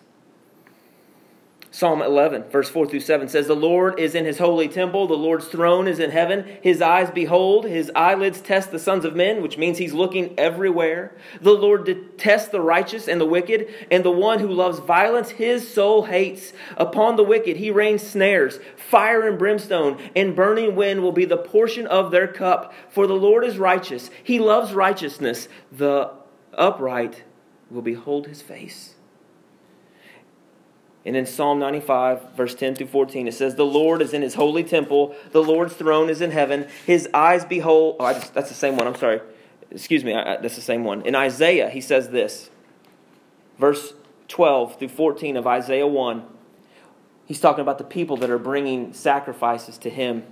[1.78, 5.06] Psalm 11, verse 4 through 7 says, The Lord is in his holy temple.
[5.06, 6.58] The Lord's throne is in heaven.
[6.64, 11.16] His eyes behold, his eyelids test the sons of men, which means he's looking everywhere.
[11.40, 15.72] The Lord detests the righteous and the wicked, and the one who loves violence, his
[15.72, 16.52] soul hates.
[16.78, 18.60] Upon the wicked he rains snares.
[18.76, 22.74] Fire and brimstone and burning wind will be the portion of their cup.
[22.90, 24.10] For the Lord is righteous.
[24.24, 25.48] He loves righteousness.
[25.72, 26.12] The
[26.54, 27.22] upright
[27.70, 28.96] will behold his face.
[31.08, 34.34] And in Psalm 95, verse 10 through 14, it says, The Lord is in his
[34.34, 35.16] holy temple.
[35.32, 36.68] The Lord's throne is in heaven.
[36.86, 37.96] His eyes behold.
[38.02, 38.88] Oh, just, that's the same one.
[38.88, 39.22] I'm sorry.
[39.72, 40.14] Excuse me.
[40.14, 41.04] I, that's the same one.
[41.04, 42.50] In Isaiah, he says this.
[43.58, 43.94] Verse
[44.28, 46.24] 12 through 14 of Isaiah 1.
[47.26, 50.24] He's talking about the people that are bringing sacrifices to him.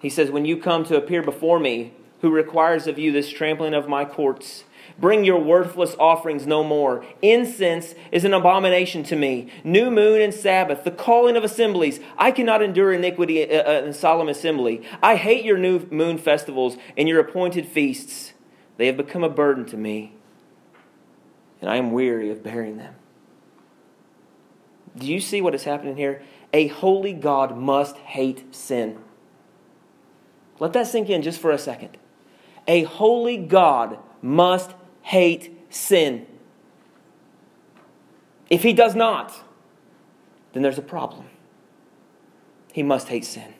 [0.00, 3.72] He says, When you come to appear before me, who requires of you this trampling
[3.72, 4.64] of my courts?
[4.98, 7.04] Bring your worthless offerings no more.
[7.22, 9.50] Incense is an abomination to me.
[9.64, 12.00] New moon and Sabbath, the calling of assemblies.
[12.16, 14.82] I cannot endure iniquity uh, uh, in solemn assembly.
[15.02, 18.32] I hate your new moon festivals and your appointed feasts.
[18.76, 20.12] They have become a burden to me,
[21.60, 22.94] and I am weary of bearing them.
[24.96, 26.22] Do you see what is happening here?
[26.52, 28.98] A holy God must hate sin.
[30.58, 31.98] Let that sink in just for a second.
[32.66, 34.72] A holy God must
[35.06, 36.26] hate sin.
[38.50, 39.32] If he does not,
[40.52, 41.26] then there's a problem.
[42.72, 43.54] He must hate sin.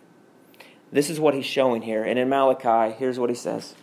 [0.90, 2.03] This is what he's showing here.
[2.03, 3.76] And in Malachi, here's what he says.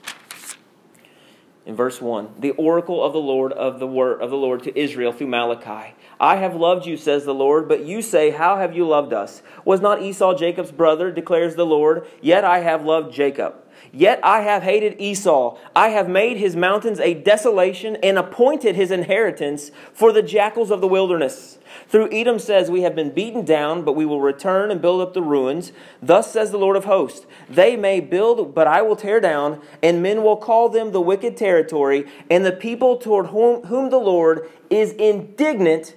[1.66, 4.78] In verse 1, the oracle of the Lord of the word of the Lord to
[4.78, 5.96] Israel through Malachi.
[6.24, 9.42] I have loved you, says the Lord, but you say, How have you loved us?
[9.66, 12.08] Was not Esau Jacob's brother, declares the Lord?
[12.22, 13.56] Yet I have loved Jacob
[13.96, 15.56] Yet I have hated Esau.
[15.76, 20.82] I have made his mountains a desolation and appointed his inheritance for the jackals of
[20.82, 21.60] the wilderness.
[21.88, 25.14] Through Edom says, We have been beaten down, but we will return and build up
[25.14, 25.74] the ruins.
[26.02, 30.02] Thus says the Lord of hosts They may build, but I will tear down, and
[30.02, 34.50] men will call them the wicked territory, and the people toward whom, whom the Lord
[34.72, 35.96] is indignant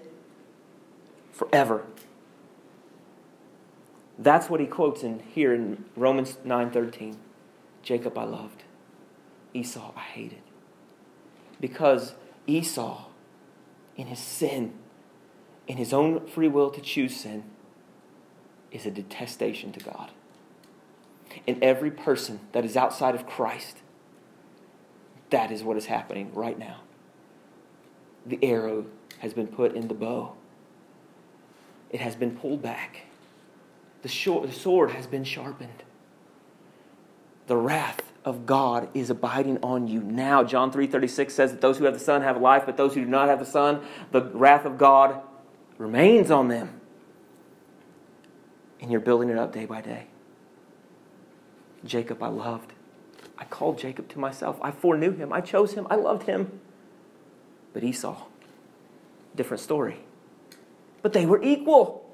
[1.36, 1.84] forever.
[4.18, 7.18] That's what he quotes in here in Romans 9:13.
[7.82, 8.64] Jacob I loved,
[9.54, 10.42] Esau I hated.
[11.60, 12.14] Because
[12.46, 13.04] Esau,
[13.96, 14.72] in his sin,
[15.68, 17.44] in his own free will to choose sin,
[18.72, 20.10] is a detestation to God.
[21.46, 23.78] And every person that is outside of Christ,
[25.30, 26.80] that is what is happening right now.
[28.24, 28.86] The arrow
[29.18, 30.35] has been put in the bow,
[31.90, 33.02] it has been pulled back,
[34.02, 35.82] the, sword has been sharpened
[37.46, 40.42] the wrath of God is abiding on you now.
[40.42, 43.06] John 3:36 says that those who have the Son have life, but those who do
[43.06, 45.20] not have the Son, the wrath of God
[45.78, 46.80] remains on them.
[48.80, 50.06] And you're building it up day by day.
[51.84, 52.72] Jacob I loved.
[53.38, 54.58] I called Jacob to myself.
[54.60, 55.32] I foreknew him.
[55.32, 55.86] I chose him.
[55.88, 56.60] I loved him.
[57.72, 58.24] But Esau,
[59.36, 60.05] different story.
[61.06, 62.04] But they were equal.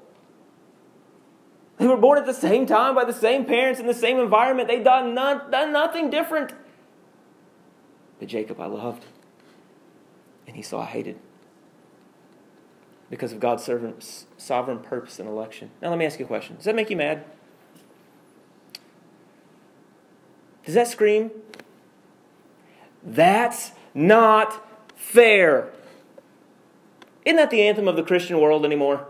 [1.79, 4.67] They were born at the same time by the same parents in the same environment.
[4.67, 6.53] They done, done nothing different.
[8.19, 9.03] But Jacob I loved,
[10.45, 11.17] and Esau I hated
[13.09, 13.67] because of God's
[14.37, 15.71] sovereign purpose and election.
[15.81, 17.25] Now, let me ask you a question Does that make you mad?
[20.65, 21.31] Does that scream?
[23.01, 25.73] That's not fair.
[27.25, 29.07] Isn't that the anthem of the Christian world anymore?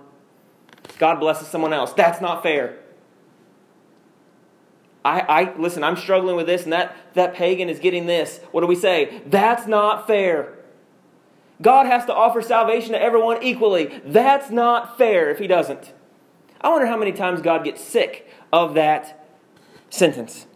[1.00, 1.94] God blesses someone else.
[1.94, 2.78] That's not fair.
[5.06, 8.40] I, I listen, I'm struggling with this, and that, that pagan is getting this.
[8.52, 9.22] What do we say?
[9.26, 10.54] That's not fair.
[11.62, 14.02] God has to offer salvation to everyone equally.
[14.06, 15.94] That's not fair if he doesn't.
[16.62, 19.28] I wonder how many times God gets sick of that
[19.90, 20.48] sentence.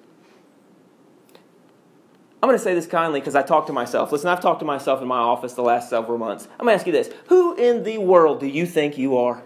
[2.41, 4.11] I'm going to say this kindly because I talk to myself.
[4.11, 6.47] Listen, I've talked to myself in my office the last several months.
[6.59, 9.41] I'm going to ask you this Who in the world do you think you are?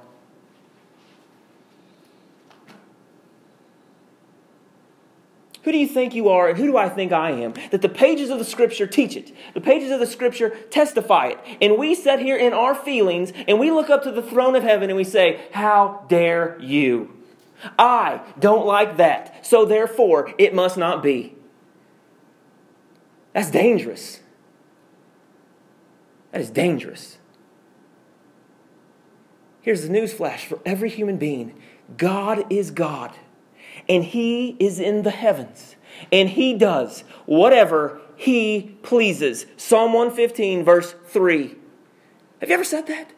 [5.64, 7.54] Who do you think you are, and who do I think I am?
[7.70, 9.32] That the pages of the Scripture teach it.
[9.54, 11.40] The pages of the Scripture testify it.
[11.62, 14.64] And we sit here in our feelings, and we look up to the throne of
[14.64, 17.16] heaven, and we say, How dare you?
[17.78, 21.36] I don't like that, so therefore it must not be.
[23.34, 24.20] That's dangerous.
[26.32, 27.18] That is dangerous.
[29.62, 31.54] Here's the news flash for every human being
[31.98, 33.16] God is God
[33.88, 35.76] and he is in the heavens,
[36.12, 39.46] and he does whatever he pleases.
[39.58, 41.56] Psalm 115, verse 3.
[42.40, 43.12] Have you ever said that?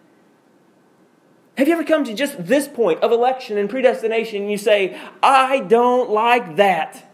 [1.58, 5.00] Have you ever come to just this point of election and predestination and you say,
[5.22, 7.13] I don't like that?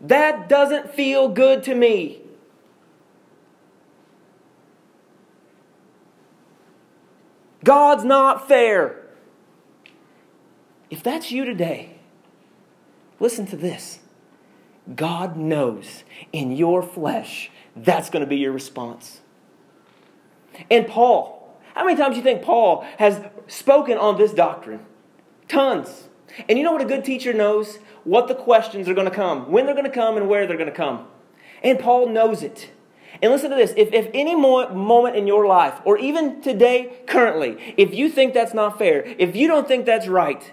[0.00, 2.22] That doesn't feel good to me.
[7.62, 8.96] God's not fair.
[10.88, 11.98] If that's you today,
[13.20, 14.00] listen to this.
[14.94, 19.20] God knows in your flesh that's going to be your response.
[20.70, 24.84] And Paul, how many times do you think Paul has spoken on this doctrine?
[25.46, 26.08] Tons.
[26.48, 27.78] And you know what a good teacher knows?
[28.04, 30.56] What the questions are going to come, when they're going to come, and where they're
[30.56, 31.06] going to come.
[31.62, 32.70] And Paul knows it.
[33.22, 37.74] And listen to this if, if any moment in your life, or even today, currently,
[37.76, 40.52] if you think that's not fair, if you don't think that's right,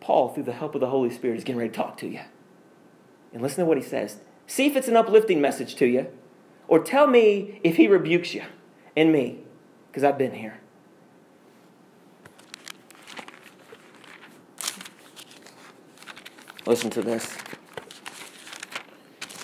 [0.00, 2.20] Paul, through the help of the Holy Spirit, is getting ready to talk to you.
[3.32, 4.18] And listen to what he says.
[4.46, 6.06] See if it's an uplifting message to you,
[6.68, 8.44] or tell me if he rebukes you
[8.96, 9.40] and me,
[9.88, 10.60] because I've been here.
[16.70, 17.36] Listen to this.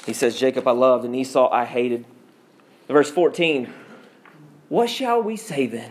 [0.07, 2.05] He says, Jacob I loved and Esau I hated.
[2.87, 3.69] Verse 14
[4.69, 5.91] What shall we say then?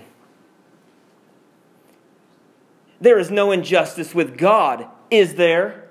[3.02, 5.90] There is no injustice with God, is there?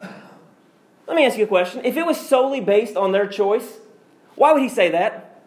[0.00, 1.84] Let me ask you a question.
[1.84, 3.78] If it was solely based on their choice,
[4.36, 5.42] why would he say that?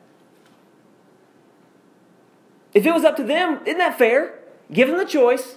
[2.74, 4.40] If it was up to them, isn't that fair?
[4.74, 5.56] Give them the choice.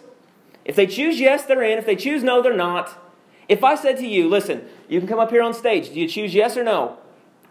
[0.64, 1.76] If they choose yes, they're in.
[1.76, 3.00] If they choose no, they're not.
[3.48, 5.90] If I said to you, listen, you can come up here on stage.
[5.90, 6.98] Do you choose yes or no?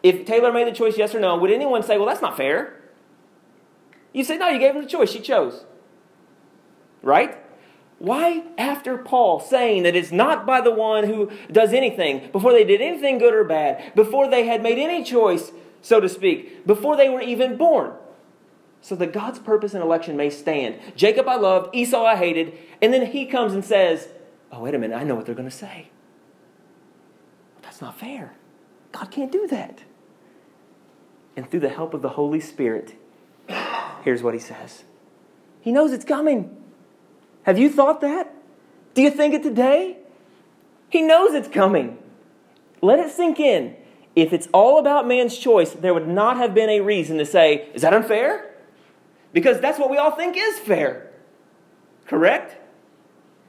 [0.01, 2.81] If Taylor made the choice yes or no, would anyone say, well, that's not fair?
[4.11, 5.11] You say, no, you gave him the choice.
[5.11, 5.65] She chose.
[7.01, 7.37] Right?
[7.99, 12.65] Why, after Paul saying that it's not by the one who does anything, before they
[12.65, 16.97] did anything good or bad, before they had made any choice, so to speak, before
[16.97, 17.93] they were even born,
[18.81, 20.79] so that God's purpose and election may stand.
[20.97, 24.09] Jacob I loved, Esau I hated, and then he comes and says,
[24.53, 25.87] Oh, wait a minute, I know what they're going to say.
[27.63, 28.35] That's not fair.
[28.91, 29.83] God can't do that.
[31.35, 32.93] And through the help of the Holy Spirit,
[34.03, 34.83] here's what he says
[35.59, 36.55] He knows it's coming.
[37.43, 38.31] Have you thought that?
[38.93, 39.97] Do you think it today?
[40.87, 41.97] He knows it's coming.
[42.79, 43.75] Let it sink in.
[44.15, 47.69] If it's all about man's choice, there would not have been a reason to say,
[47.73, 48.53] Is that unfair?
[49.33, 51.11] Because that's what we all think is fair.
[52.05, 52.62] Correct?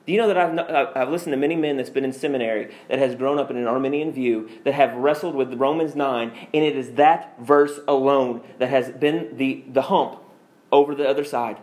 [0.07, 2.99] Do you know that I've, I've listened to many men that's been in seminary that
[2.99, 6.77] has grown up in an Arminian view that have wrestled with Romans 9, and it
[6.77, 10.21] is that verse alone that has been the, the hump
[10.71, 11.59] over the other side.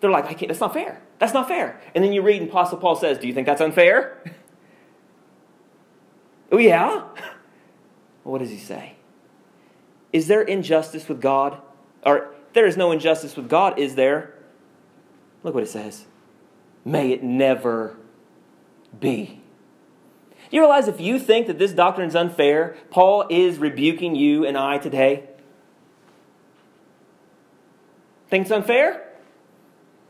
[0.00, 1.02] They're like, I can't, that's not fair.
[1.18, 1.80] That's not fair.
[1.94, 4.22] And then you read, and Apostle Paul says, Do you think that's unfair?
[6.52, 7.04] oh, yeah?
[8.22, 8.94] What does he say?
[10.14, 11.60] Is there injustice with God?
[12.06, 14.32] Or there is no injustice with God, is there?
[15.42, 16.06] Look what it says.
[16.84, 17.96] May it never
[18.98, 19.40] be.
[20.50, 24.56] You realize if you think that this doctrine is unfair, Paul is rebuking you and
[24.56, 25.24] I today?
[28.28, 29.08] Think it's unfair?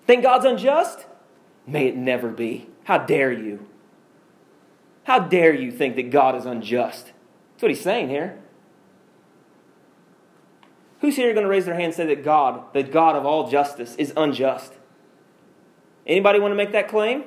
[0.07, 1.07] Think God's unjust?
[1.67, 2.69] May it never be.
[2.85, 3.67] How dare you?
[5.05, 7.07] How dare you think that God is unjust?
[7.53, 8.39] That's what he's saying here.
[11.01, 13.51] Who's here going to raise their hand and say that God, the God of all
[13.51, 14.73] justice, is unjust?
[16.07, 17.25] Anybody want to make that claim?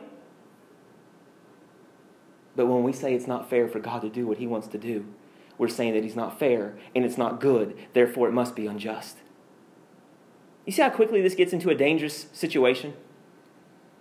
[2.56, 4.78] But when we say it's not fair for God to do what he wants to
[4.78, 5.06] do,
[5.58, 9.18] we're saying that he's not fair and it's not good, therefore it must be unjust.
[10.66, 12.94] You see how quickly this gets into a dangerous situation?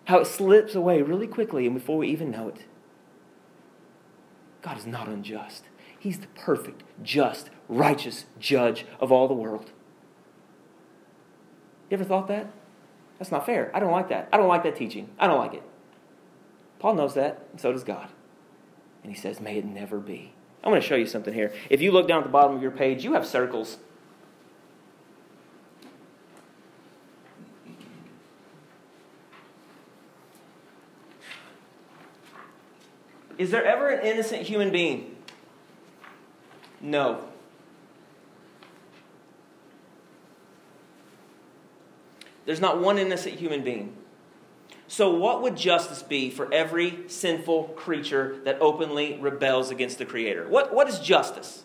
[0.06, 2.64] How it slips away really quickly and before we even know it.
[4.62, 5.64] God is not unjust.
[5.98, 9.70] He's the perfect, just, righteous judge of all the world.
[11.88, 12.50] You ever thought that?
[13.18, 13.70] That's not fair.
[13.74, 14.28] I don't like that.
[14.32, 15.08] I don't like that teaching.
[15.18, 15.62] I don't like it.
[16.78, 18.08] Paul knows that, and so does God.
[19.02, 20.32] And he says, May it never be.
[20.62, 21.52] I'm going to show you something here.
[21.70, 23.78] If you look down at the bottom of your page, you have circles.
[33.38, 35.16] Is there ever an innocent human being?
[36.80, 37.28] No.
[42.46, 43.96] There's not one innocent human being.
[44.88, 50.48] So, what would justice be for every sinful creature that openly rebels against the Creator?
[50.48, 51.64] What, what is justice?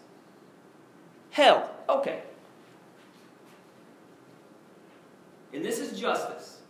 [1.30, 1.70] Hell.
[1.88, 2.24] Okay.
[5.54, 6.62] And this is justice.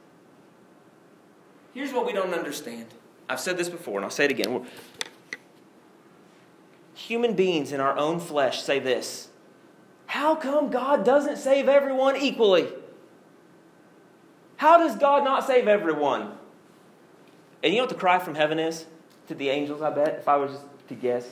[1.73, 2.87] Here's what we don't understand.
[3.29, 4.65] I've said this before, and I'll say it again.
[6.95, 9.29] Human beings in our own flesh say this
[10.07, 12.67] How come God doesn't save everyone equally?
[14.61, 16.33] How does God not save everyone?
[17.63, 18.85] And you know what the cry from heaven is
[19.27, 21.27] to the angels, I bet, if I was just to guess?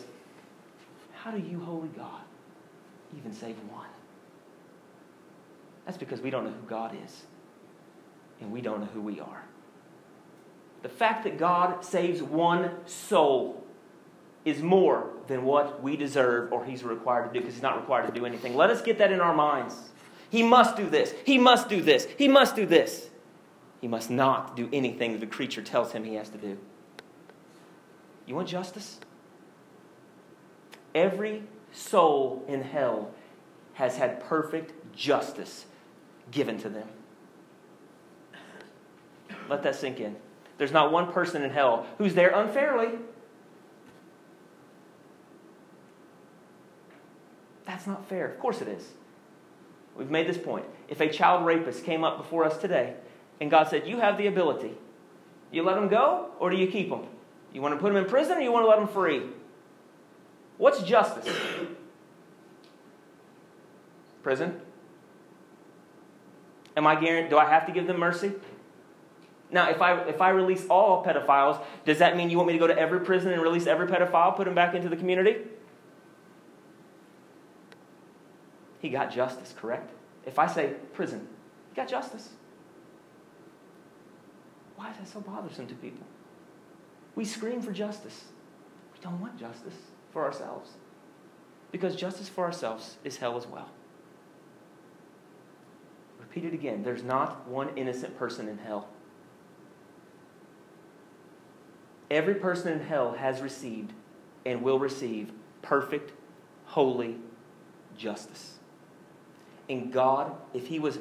[1.14, 2.22] How do you, holy God,
[3.16, 3.86] even save one?
[5.86, 7.22] That's because we don't know who God is,
[8.42, 9.44] and we don't know who we are.
[10.82, 13.64] The fact that God saves one soul
[14.44, 18.08] is more than what we deserve or He's required to do because He's not required
[18.08, 18.56] to do anything.
[18.56, 19.76] Let us get that in our minds.
[20.32, 21.14] He must do this.
[21.26, 22.08] He must do this.
[22.18, 23.09] He must do this.
[23.82, 26.58] He must not do anything the creature tells him he has to do.
[28.26, 29.00] You want justice?
[30.94, 33.12] Every soul in hell
[33.74, 35.66] has had perfect justice
[36.32, 36.88] given to them.
[39.48, 40.16] Let that sink in.
[40.58, 43.00] There's not one person in hell who's there unfairly.
[47.66, 48.28] That's not fair.
[48.28, 48.90] Of course it is.
[49.96, 50.66] We've made this point.
[50.88, 52.96] If a child rapist came up before us today
[53.40, 54.74] and God said, You have the ability.
[55.52, 57.06] You let them go or do you keep them?
[57.54, 59.24] You want to put them in prison or you want to let them free?
[60.58, 61.28] What's justice?
[64.22, 64.60] Prison?
[66.78, 67.32] Am I guaranteed?
[67.32, 68.34] Do I have to give them mercy?
[69.52, 72.60] Now, if I if I release all pedophiles, does that mean you want me to
[72.60, 75.38] go to every prison and release every pedophile, put them back into the community?
[78.80, 79.92] He got justice, correct?
[80.26, 81.28] If I say prison,
[81.70, 82.30] he got justice.
[84.80, 86.08] Why is that so bothersome to people?
[87.14, 88.24] We scream for justice.
[88.94, 89.74] We don't want justice
[90.14, 90.70] for ourselves.
[91.74, 93.68] Because justice for ourselves is hell as well.
[96.18, 96.82] Repeat it again.
[96.82, 98.88] There's not one innocent person in hell.
[102.10, 103.92] Every person in hell has received
[104.46, 106.14] and will receive perfect,
[106.68, 107.18] holy
[107.98, 108.60] justice.
[109.70, 111.00] And God, if He was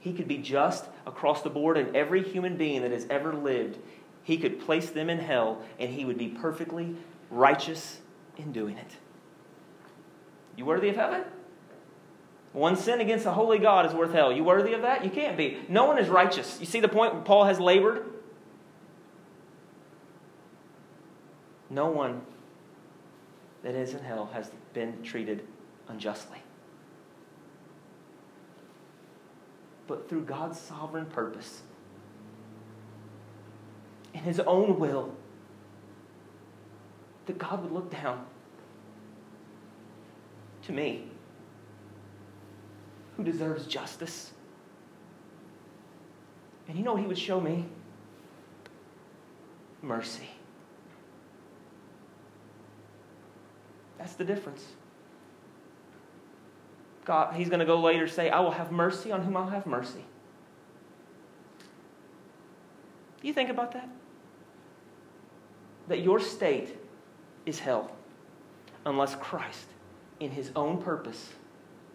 [0.00, 3.78] he could be just across the board, and every human being that has ever lived,
[4.22, 6.94] he could place them in hell, and he would be perfectly
[7.30, 8.00] righteous
[8.36, 8.92] in doing it.
[10.56, 11.24] You worthy of heaven?
[12.52, 14.32] One sin against a holy God is worth hell.
[14.32, 15.04] You worthy of that?
[15.04, 15.58] You can't be.
[15.68, 16.58] No one is righteous.
[16.60, 18.04] You see the point Paul has labored?
[21.70, 22.22] No one
[23.62, 25.46] that is in hell has been treated
[25.88, 26.38] unjustly.
[29.88, 31.62] But through God's sovereign purpose
[34.14, 35.14] In His own will,
[37.26, 38.24] that God would look down
[40.62, 41.08] to me,
[43.16, 44.32] who deserves justice.
[46.68, 47.64] And you know what He would show me?
[49.82, 50.28] Mercy.
[53.98, 54.64] That's the difference.
[57.08, 59.64] God, he's going to go later say, I will have mercy on whom I'll have
[59.64, 60.04] mercy.
[63.22, 63.88] Do you think about that?
[65.88, 66.76] That your state
[67.46, 67.90] is hell
[68.84, 69.68] unless Christ,
[70.20, 71.30] in his own purpose,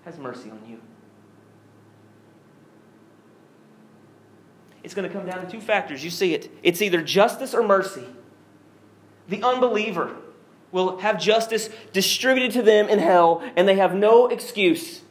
[0.04, 0.82] has mercy on you.
[4.82, 6.04] It's going to come down to two factors.
[6.04, 6.50] You see it.
[6.64, 8.08] It's either justice or mercy.
[9.30, 10.16] The unbeliever
[10.74, 15.02] will have justice distributed to them in hell, and they have no excuse.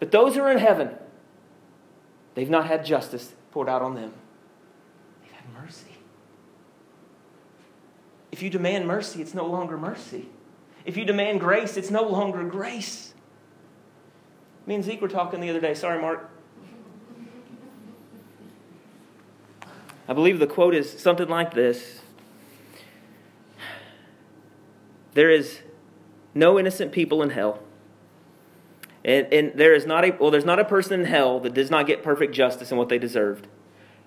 [0.00, 0.90] But those who are in heaven,
[2.34, 4.12] they've not had justice poured out on them.
[5.22, 5.96] They've had mercy.
[8.32, 10.28] If you demand mercy, it's no longer mercy.
[10.84, 13.14] If you demand grace, it's no longer grace.
[14.66, 15.74] Me and Zeke were talking the other day.
[15.74, 16.28] Sorry, Mark.
[20.08, 22.01] I believe the quote is something like this
[25.14, 25.60] There is
[26.34, 27.60] no innocent people in hell.
[29.04, 31.70] And, and there is not a well, there's not a person in hell that does
[31.70, 33.48] not get perfect justice in what they deserved.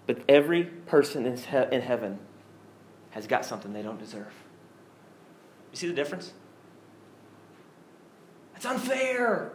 [0.07, 2.19] But every person in, he- in heaven
[3.11, 4.33] has got something they don't deserve.
[5.71, 6.33] You see the difference?
[8.55, 9.51] It's unfair.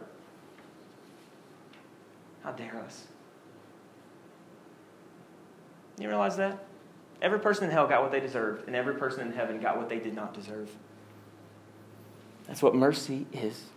[2.43, 3.07] How dare us?
[5.99, 6.63] You realize that?
[7.21, 9.89] Every person in hell got what they deserved, and every person in heaven got what
[9.89, 10.69] they did not deserve.
[12.51, 13.67] That's what mercy is.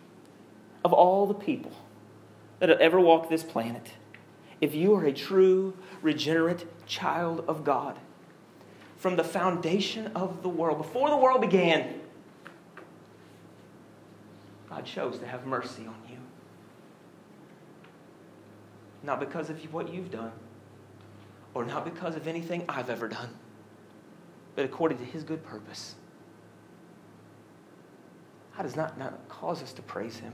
[0.85, 1.71] Of all the people
[2.59, 3.93] that have ever walked this planet,
[4.61, 7.97] if you are a true, regenerate child of God,
[8.97, 12.01] from the foundation of the world, before the world began,
[14.69, 16.19] God chose to have mercy on you.
[19.05, 20.33] Not because of what you've done,
[21.55, 23.29] or not because of anything I've ever done,
[24.57, 25.95] but according to His good purpose.
[28.57, 30.33] How does not, not cause us to praise Him?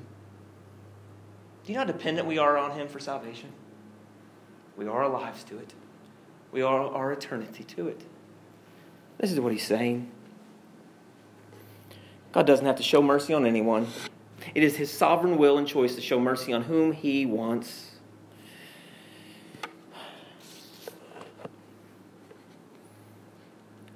[1.65, 3.51] Do you know how dependent we are on Him for salvation?
[4.77, 5.75] We are our lives to it,
[6.53, 8.03] we are our eternity to it.
[9.19, 10.11] This is what He's saying.
[12.33, 13.89] God doesn't have to show mercy on anyone.
[14.55, 17.91] It is His sovereign will and choice to show mercy on whom He wants.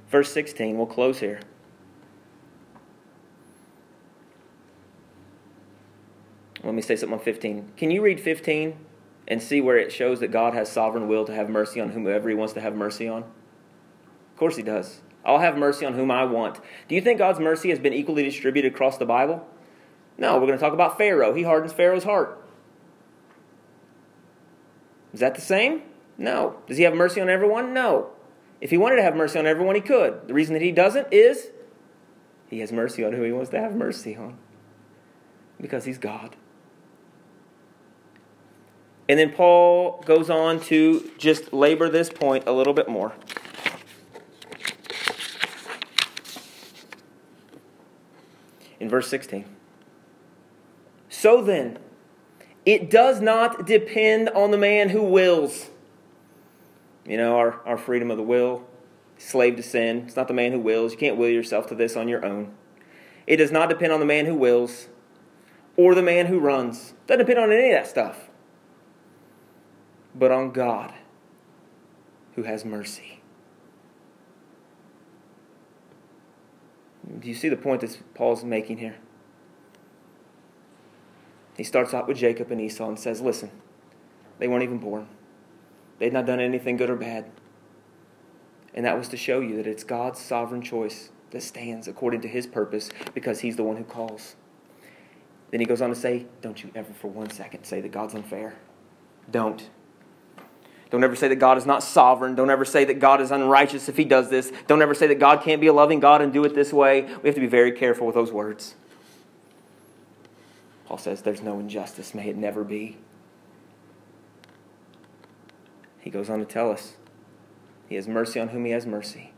[0.08, 1.40] Verse 16, we'll close here.
[6.74, 7.74] Let me say something on 15.
[7.76, 8.76] Can you read 15
[9.28, 12.28] and see where it shows that God has sovereign will to have mercy on whomever
[12.28, 13.22] he wants to have mercy on?
[13.22, 15.00] Of course he does.
[15.24, 16.58] I'll have mercy on whom I want.
[16.88, 19.46] Do you think God's mercy has been equally distributed across the Bible?
[20.18, 21.32] No, we're going to talk about Pharaoh.
[21.32, 22.44] He hardens Pharaoh's heart.
[25.12, 25.82] Is that the same?
[26.18, 26.56] No.
[26.66, 27.72] Does he have mercy on everyone?
[27.72, 28.10] No.
[28.60, 30.26] If he wanted to have mercy on everyone, he could.
[30.26, 31.52] The reason that he doesn't is
[32.50, 34.38] he has mercy on who he wants to have mercy on.
[35.60, 36.34] Because he's God.
[39.08, 43.12] And then Paul goes on to just labor this point a little bit more.
[48.80, 49.44] In verse 16.
[51.08, 51.78] So then,
[52.66, 55.70] it does not depend on the man who wills
[57.06, 58.64] you know, our, our freedom of the will,
[59.18, 60.04] slave to sin.
[60.06, 60.92] It's not the man who wills.
[60.92, 62.54] You can't will yourself to this on your own.
[63.26, 64.88] It does not depend on the man who wills
[65.76, 66.94] or the man who runs.
[67.06, 68.28] Doesn't depend on any of that stuff.
[70.14, 70.94] But on God
[72.34, 73.20] who has mercy.
[77.20, 78.96] Do you see the point that Paul's making here?
[81.56, 83.50] He starts out with Jacob and Esau and says, Listen,
[84.38, 85.08] they weren't even born.
[85.98, 87.30] They'd not done anything good or bad.
[88.74, 92.28] And that was to show you that it's God's sovereign choice that stands according to
[92.28, 94.34] his purpose because he's the one who calls.
[95.50, 98.14] Then he goes on to say, Don't you ever for one second say that God's
[98.14, 98.56] unfair.
[99.30, 99.70] Don't.
[100.90, 102.34] Don't ever say that God is not sovereign.
[102.34, 104.52] Don't ever say that God is unrighteous if he does this.
[104.66, 107.02] Don't ever say that God can't be a loving God and do it this way.
[107.02, 108.74] We have to be very careful with those words.
[110.86, 112.14] Paul says, There's no injustice.
[112.14, 112.98] May it never be.
[116.00, 116.94] He goes on to tell us
[117.88, 119.32] He has mercy on whom He has mercy.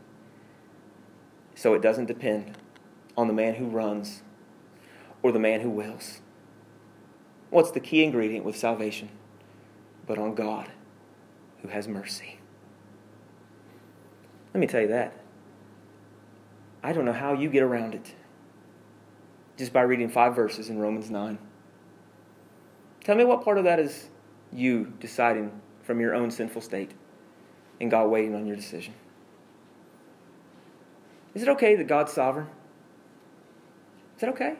[1.55, 2.57] So it doesn't depend
[3.15, 4.21] on the man who runs
[5.23, 6.19] or the man who wills.
[7.49, 9.09] What's the key ingredient with salvation?
[10.05, 10.69] But on God
[11.67, 12.39] who has mercy.
[14.53, 15.13] Let me tell you that.
[16.81, 18.15] I don't know how you get around it
[19.57, 21.37] just by reading five verses in Romans 9.
[23.03, 24.09] Tell me what part of that is
[24.53, 26.93] you deciding from your own sinful state
[27.81, 28.93] and God waiting on your decision.
[31.33, 32.47] Is it okay that God's sovereign?
[34.15, 34.55] Is that okay?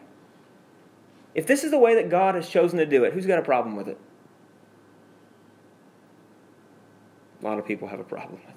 [1.33, 3.43] If this is the way that God has chosen to do it, who's got a
[3.43, 3.99] problem with it?
[7.36, 8.55] A lot of people have a problem with it.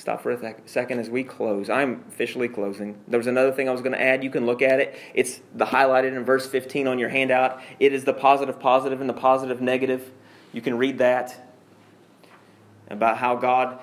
[0.00, 1.68] Stop for a second as we close.
[1.68, 2.98] I'm officially closing.
[3.06, 4.24] There was another thing I was going to add.
[4.24, 4.98] You can look at it.
[5.12, 7.60] It's the highlighted in verse 15 on your handout.
[7.78, 10.10] It is the positive positive and the positive negative.
[10.54, 11.52] You can read that
[12.88, 13.78] about how God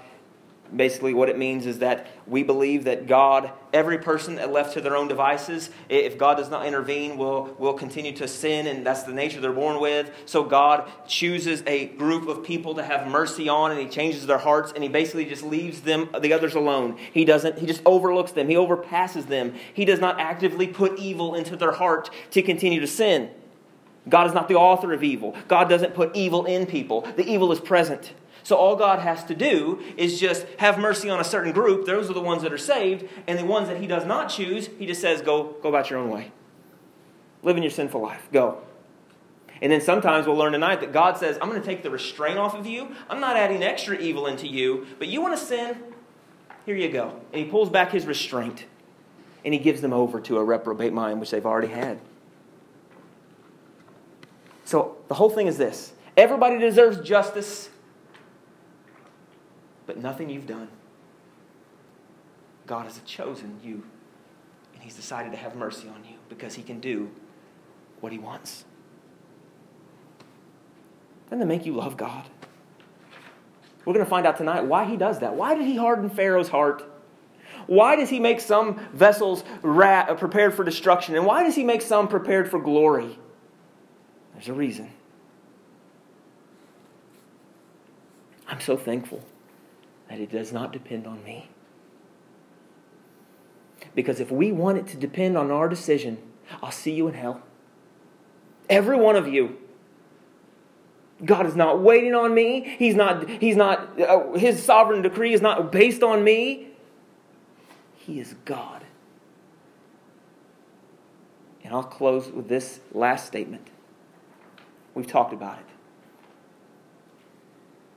[0.75, 4.97] Basically, what it means is that we believe that God, every person left to their
[4.97, 9.13] own devices, if God does not intervene, will, will continue to sin, and that's the
[9.13, 10.11] nature they're born with.
[10.25, 14.37] So God chooses a group of people to have mercy on, and He changes their
[14.37, 16.97] hearts, and He basically just leaves them, the others alone.
[17.13, 19.53] He doesn't, He just overlooks them, He overpasses them.
[19.73, 23.29] He does not actively put evil into their heart to continue to sin.
[24.09, 25.35] God is not the author of evil.
[25.47, 27.01] God doesn't put evil in people.
[27.01, 28.13] The evil is present.
[28.47, 31.85] So all God has to do is just have mercy on a certain group.
[31.85, 33.03] Those are the ones that are saved.
[33.27, 35.99] And the ones that He does not choose, He just says, go, go about your
[35.99, 36.31] own way.
[37.43, 38.25] Live in your sinful life.
[38.31, 38.59] Go.
[39.61, 42.37] And then sometimes we'll learn tonight that God says, I'm going to take the restraint
[42.37, 42.95] off of you.
[43.09, 44.87] I'm not adding extra evil into you.
[44.97, 45.83] But you want to sin?
[46.65, 47.19] Here you go.
[47.33, 48.63] And He pulls back His restraint.
[49.43, 51.99] And He gives them over to a reprobate mind, which they've already had.
[54.63, 57.71] So the whole thing is this everybody deserves justice
[59.87, 60.67] but nothing you've done.
[62.67, 63.83] God has chosen you,
[64.73, 67.09] and He's decided to have mercy on you because He can do
[68.01, 68.65] what He wants.
[71.25, 72.25] Doesn't that make you love God?
[73.85, 75.35] We're going to find out tonight why He does that.
[75.35, 76.83] Why did He harden Pharaoh's heart?
[77.65, 81.15] Why does He make some vessels uh, prepared for destruction?
[81.15, 83.17] And why does He make some prepared for glory?
[84.33, 84.91] There's a reason.
[88.49, 89.23] I'm so thankful
[90.09, 91.49] that it does not depend on me.
[93.93, 96.17] Because if we want it to depend on our decision,
[96.61, 97.41] I'll see you in hell.
[98.69, 99.57] Every one of you.
[101.23, 102.75] God is not waiting on me.
[102.77, 106.67] He's not, he's not, uh, his sovereign decree is not based on me.
[107.95, 108.83] He is God.
[111.63, 113.67] And I'll close with this last statement.
[114.93, 115.65] We've talked about it.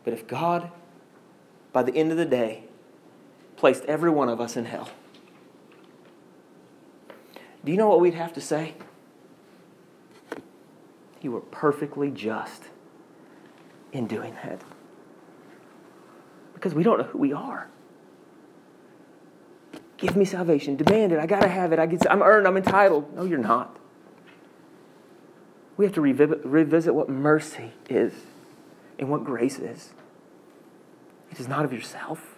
[0.03, 0.71] But if God
[1.73, 2.65] by the end of the day,
[3.57, 4.91] placed every one of us in hell.
[7.65, 8.75] Do you know what we'd have to say?
[11.21, 12.65] You were perfectly just
[13.93, 14.63] in doing that.
[16.55, 17.69] Because we don't know who we are.
[19.99, 20.77] Give me salvation.
[20.77, 21.19] Demand it.
[21.19, 21.79] I got to have it.
[21.79, 22.47] I get, I'm earned.
[22.47, 23.15] I'm entitled.
[23.15, 23.77] No, you're not.
[25.77, 28.15] We have to revisit, revisit what mercy is
[28.99, 29.91] and what grace is.
[31.31, 32.37] It is not of yourself.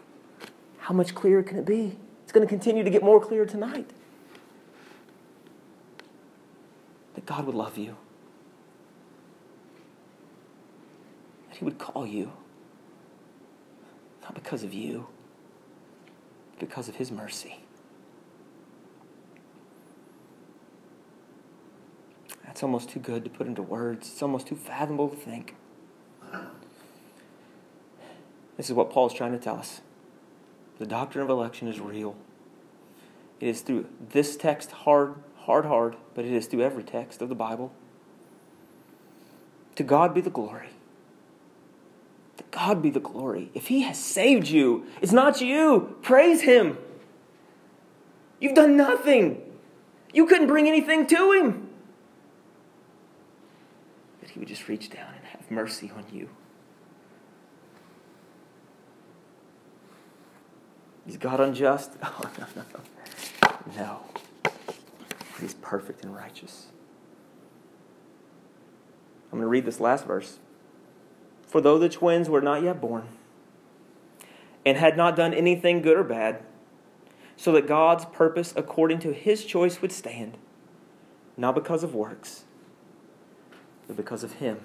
[0.79, 1.97] How much clearer can it be?
[2.23, 3.91] It's going to continue to get more clear tonight.
[7.15, 7.97] That God would love you,
[11.49, 12.33] that He would call you,
[14.23, 15.07] not because of you,
[16.59, 17.61] because of His mercy.
[22.45, 24.09] That's almost too good to put into words.
[24.09, 25.55] It's almost too fathomable to think.
[28.57, 29.81] This is what Paul's trying to tell us.
[30.79, 32.17] The doctrine of election is real.
[33.41, 37.29] It is through this text, hard, hard, hard, but it is through every text of
[37.29, 37.73] the Bible.
[39.77, 40.71] To God be the glory.
[42.37, 43.51] To God be the glory.
[43.55, 45.97] If He has saved you, it's not you.
[46.03, 46.79] Praise Him.
[48.39, 49.41] You've done nothing.
[50.13, 51.69] You couldn't bring anything to Him.
[54.21, 56.29] That He would just reach down and have mercy on you.
[61.07, 61.93] Is God unjust?
[62.03, 62.81] Oh, no, no, no.
[63.77, 64.01] No.
[65.41, 66.67] He's perfect and righteous.
[69.33, 70.39] I'm going to read this last verse.
[71.47, 73.09] For though the twins were not yet born,
[74.65, 76.43] and had not done anything good or bad,
[77.37, 80.37] so that God's purpose according to his choice would stand,
[81.37, 82.45] not because of works,
[83.87, 84.61] but because of him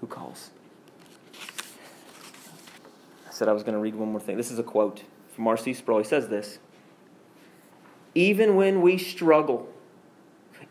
[0.00, 0.50] who calls.
[3.26, 4.36] I said I was going to read one more thing.
[4.36, 5.74] This is a quote from R.C.
[5.74, 5.98] Sproul.
[5.98, 6.58] He says this
[8.14, 9.68] Even when we struggle,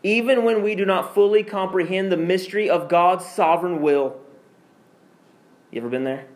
[0.02, 4.16] even when we do not fully comprehend the mystery of God's sovereign will,
[5.70, 6.26] you ever been there?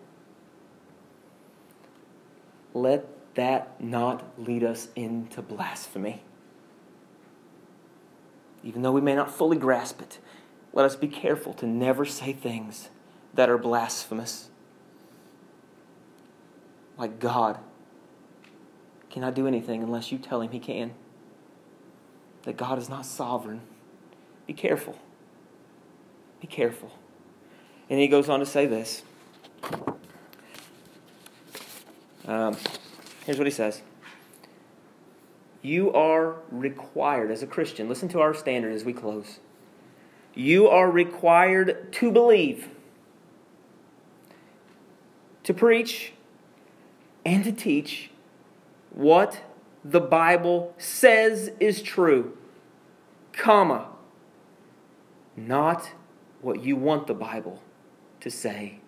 [2.75, 6.23] Let that not lead us into blasphemy.
[8.65, 10.19] Even though we may not fully grasp it,
[10.73, 12.89] let us be careful to never say things
[13.35, 14.51] that are blasphemous.
[16.99, 17.59] Like God
[19.17, 20.93] cannot do anything unless you tell him he can.
[22.43, 23.63] That God is not sovereign.
[24.47, 24.95] Be careful.
[26.43, 26.93] Be careful.
[27.89, 29.05] And he goes on to say this.
[32.27, 32.59] Um,
[33.25, 33.81] here's what he says
[35.63, 39.39] You are required, as a Christian, listen to our standard as we close.
[40.35, 42.69] You are required to believe,
[45.45, 46.13] to preach,
[47.25, 48.11] and to teach
[48.97, 49.43] what
[49.85, 52.37] the Bible says is true,
[53.33, 53.91] comma,
[55.37, 55.93] not
[56.41, 57.63] what you want the Bible
[58.21, 58.81] to say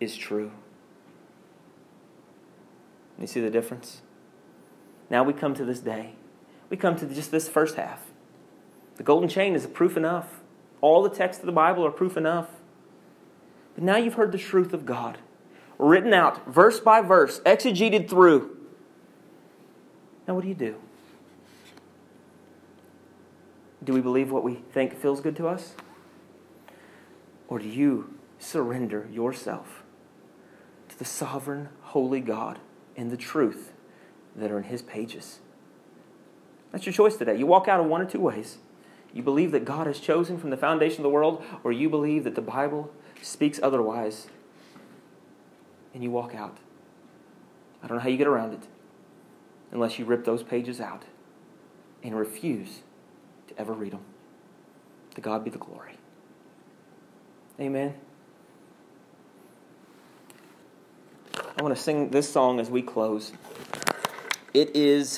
[0.00, 0.52] is true.
[3.18, 4.02] You see the difference?
[5.10, 6.12] Now we come to this day.
[6.70, 8.02] We come to just this first half.
[8.96, 10.40] The golden chain is proof enough.
[10.80, 12.48] All the texts of the Bible are proof enough.
[13.74, 15.18] But now you've heard the truth of God,
[15.78, 18.55] written out verse by verse, exegeted through.
[20.26, 20.76] Now, what do you do?
[23.84, 25.74] Do we believe what we think feels good to us?
[27.48, 29.84] Or do you surrender yourself
[30.88, 32.58] to the sovereign, holy God
[32.96, 33.72] and the truth
[34.34, 35.38] that are in His pages?
[36.72, 37.36] That's your choice today.
[37.36, 38.58] You walk out of one or two ways.
[39.14, 42.24] You believe that God has chosen from the foundation of the world, or you believe
[42.24, 44.26] that the Bible speaks otherwise,
[45.94, 46.58] and you walk out.
[47.82, 48.66] I don't know how you get around it
[49.72, 51.04] unless you rip those pages out
[52.02, 52.80] and refuse
[53.48, 54.04] to ever read them.
[55.14, 55.94] To God be the glory.
[57.58, 57.94] Amen.
[61.58, 63.32] I want to sing this song as we close.
[64.52, 65.10] It is